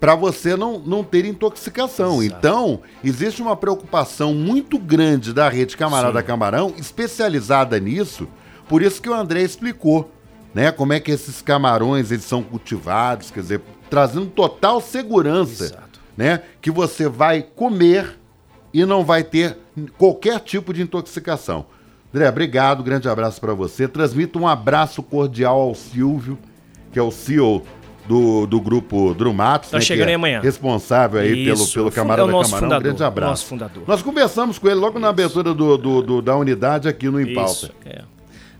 Para 0.00 0.14
você 0.14 0.56
não, 0.56 0.78
não 0.78 1.02
ter 1.02 1.24
intoxicação. 1.24 2.22
Então, 2.22 2.80
existe 3.02 3.42
uma 3.42 3.56
preocupação 3.56 4.32
muito 4.32 4.78
grande 4.78 5.32
da 5.32 5.48
rede 5.48 5.76
Camarada 5.76 6.22
Camarão, 6.22 6.72
especializada 6.78 7.78
nisso. 7.80 8.28
Por 8.68 8.82
isso 8.82 9.02
que 9.02 9.08
o 9.08 9.14
André 9.14 9.42
explicou, 9.42 10.12
né? 10.54 10.70
Como 10.70 10.92
é 10.92 11.00
que 11.00 11.10
esses 11.10 11.42
camarões 11.42 12.12
eles 12.12 12.24
são 12.24 12.42
cultivados, 12.42 13.30
quer 13.30 13.40
dizer, 13.40 13.60
trazendo 13.90 14.26
total 14.26 14.80
segurança, 14.80 15.64
Exato. 15.64 16.00
né? 16.16 16.42
Que 16.60 16.70
você 16.70 17.08
vai 17.08 17.42
comer 17.42 18.18
e 18.72 18.84
não 18.84 19.04
vai 19.04 19.24
ter 19.24 19.56
qualquer 19.96 20.38
tipo 20.40 20.72
de 20.72 20.82
intoxicação. 20.82 21.66
André, 22.14 22.28
obrigado, 22.28 22.82
grande 22.82 23.08
abraço 23.08 23.40
para 23.40 23.52
você. 23.52 23.88
Transmito 23.88 24.38
um 24.38 24.46
abraço 24.46 25.02
cordial 25.02 25.60
ao 25.60 25.74
Silvio, 25.74 26.38
que 26.92 26.98
é 26.98 27.02
o 27.02 27.10
CEO 27.10 27.64
do, 28.08 28.46
do 28.46 28.60
grupo 28.60 29.14
Drumatos, 29.14 29.70
Tá 29.70 29.76
né, 29.76 29.82
chegando 29.82 30.06
é 30.08 30.10
aí 30.10 30.14
amanhã. 30.14 30.40
responsável 30.40 31.20
aí 31.20 31.44
pelo, 31.44 31.54
Isso, 31.62 31.74
pelo 31.74 31.86
é 31.86 31.90
o 31.90 31.92
camarada 31.92 32.30
nosso 32.30 32.50
Camarão. 32.50 32.66
fundador, 32.68 32.80
um 32.80 32.82
grande 32.96 33.04
abraço. 33.04 33.30
nosso 33.30 33.46
fundador. 33.46 33.84
Nós 33.86 34.02
conversamos 34.02 34.58
com 34.58 34.66
ele 34.66 34.76
logo 34.80 34.98
na 34.98 35.08
abertura 35.08 35.52
do, 35.54 35.76
do- 35.78 36.02
do- 36.02 36.22
da 36.22 36.34
unidade 36.36 36.88
aqui 36.88 37.08
no 37.08 37.20
Impauta. 37.20 37.50
Isso, 37.52 37.72
é. 37.84 38.02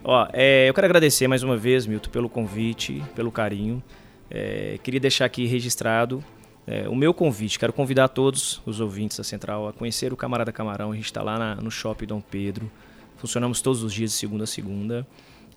Ó, 0.04 0.26
é, 0.32 0.68
eu 0.68 0.74
quero 0.74 0.84
agradecer 0.86 1.26
mais 1.26 1.42
uma 1.42 1.56
vez, 1.56 1.86
Milton, 1.86 2.10
pelo 2.10 2.28
convite, 2.28 3.02
pelo 3.16 3.32
carinho. 3.32 3.82
É, 4.30 4.78
queria 4.82 5.00
deixar 5.00 5.24
aqui 5.24 5.46
registrado 5.46 6.22
é, 6.66 6.88
o 6.88 6.94
meu 6.94 7.12
convite. 7.14 7.58
Quero 7.58 7.72
convidar 7.72 8.08
todos 8.08 8.60
os 8.66 8.78
ouvintes 8.80 9.16
da 9.16 9.24
Central 9.24 9.66
a 9.68 9.72
conhecer 9.72 10.12
o 10.12 10.16
Camarada 10.16 10.52
Camarão. 10.52 10.92
A 10.92 10.94
gente 10.94 11.06
está 11.06 11.22
lá 11.22 11.38
na- 11.38 11.54
no 11.56 11.70
Shopping 11.70 12.06
Dom 12.06 12.20
Pedro. 12.20 12.70
Funcionamos 13.16 13.60
todos 13.60 13.82
os 13.82 13.92
dias 13.92 14.10
de 14.12 14.16
segunda 14.16 14.44
a 14.44 14.46
segunda. 14.46 15.06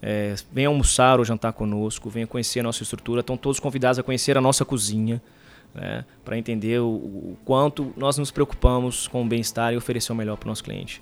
É, 0.01 0.35
venha 0.51 0.67
almoçar 0.67 1.19
ou 1.19 1.25
jantar 1.25 1.53
conosco, 1.53 2.09
venha 2.09 2.25
conhecer 2.25 2.61
a 2.61 2.63
nossa 2.63 2.81
estrutura. 2.81 3.21
Estão 3.21 3.37
todos 3.37 3.59
convidados 3.59 3.99
a 3.99 4.03
conhecer 4.03 4.37
a 4.37 4.41
nossa 4.41 4.65
cozinha, 4.65 5.21
né, 5.75 6.03
para 6.25 6.37
entender 6.37 6.79
o, 6.79 6.87
o 6.87 7.37
quanto 7.45 7.93
nós 7.95 8.17
nos 8.17 8.31
preocupamos 8.31 9.07
com 9.07 9.21
o 9.21 9.25
bem-estar 9.25 9.73
e 9.73 9.77
oferecer 9.77 10.11
o 10.11 10.15
melhor 10.15 10.37
para 10.37 10.47
o 10.47 10.49
nosso 10.49 10.63
cliente. 10.63 11.01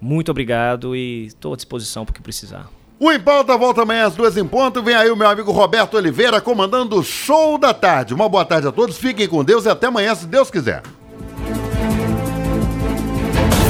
Muito 0.00 0.30
obrigado 0.30 0.96
e 0.96 1.26
estou 1.26 1.52
à 1.52 1.56
disposição 1.56 2.04
para 2.04 2.10
o 2.10 2.14
que 2.14 2.20
precisar. 2.20 2.68
O 2.98 3.10
Em 3.10 3.18
Pauta 3.18 3.56
volta 3.56 3.82
amanhã 3.82 4.06
às 4.06 4.14
duas 4.14 4.36
em 4.36 4.46
ponto. 4.46 4.82
Vem 4.82 4.94
aí 4.94 5.10
o 5.10 5.16
meu 5.16 5.28
amigo 5.28 5.50
Roberto 5.50 5.96
Oliveira 5.96 6.40
comandando 6.40 6.98
o 6.98 7.02
Show 7.02 7.58
da 7.58 7.72
Tarde. 7.72 8.14
Uma 8.14 8.28
boa 8.28 8.44
tarde 8.44 8.66
a 8.66 8.72
todos, 8.72 8.96
fiquem 8.96 9.28
com 9.28 9.44
Deus 9.44 9.64
e 9.64 9.68
até 9.68 9.86
amanhã, 9.86 10.14
se 10.14 10.26
Deus 10.26 10.50
quiser. 10.50 10.82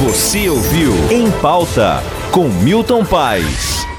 Você 0.03 0.49
ouviu 0.49 0.91
Em 1.11 1.31
Pauta 1.39 2.03
com 2.31 2.47
Milton 2.47 3.05
Paes. 3.05 3.92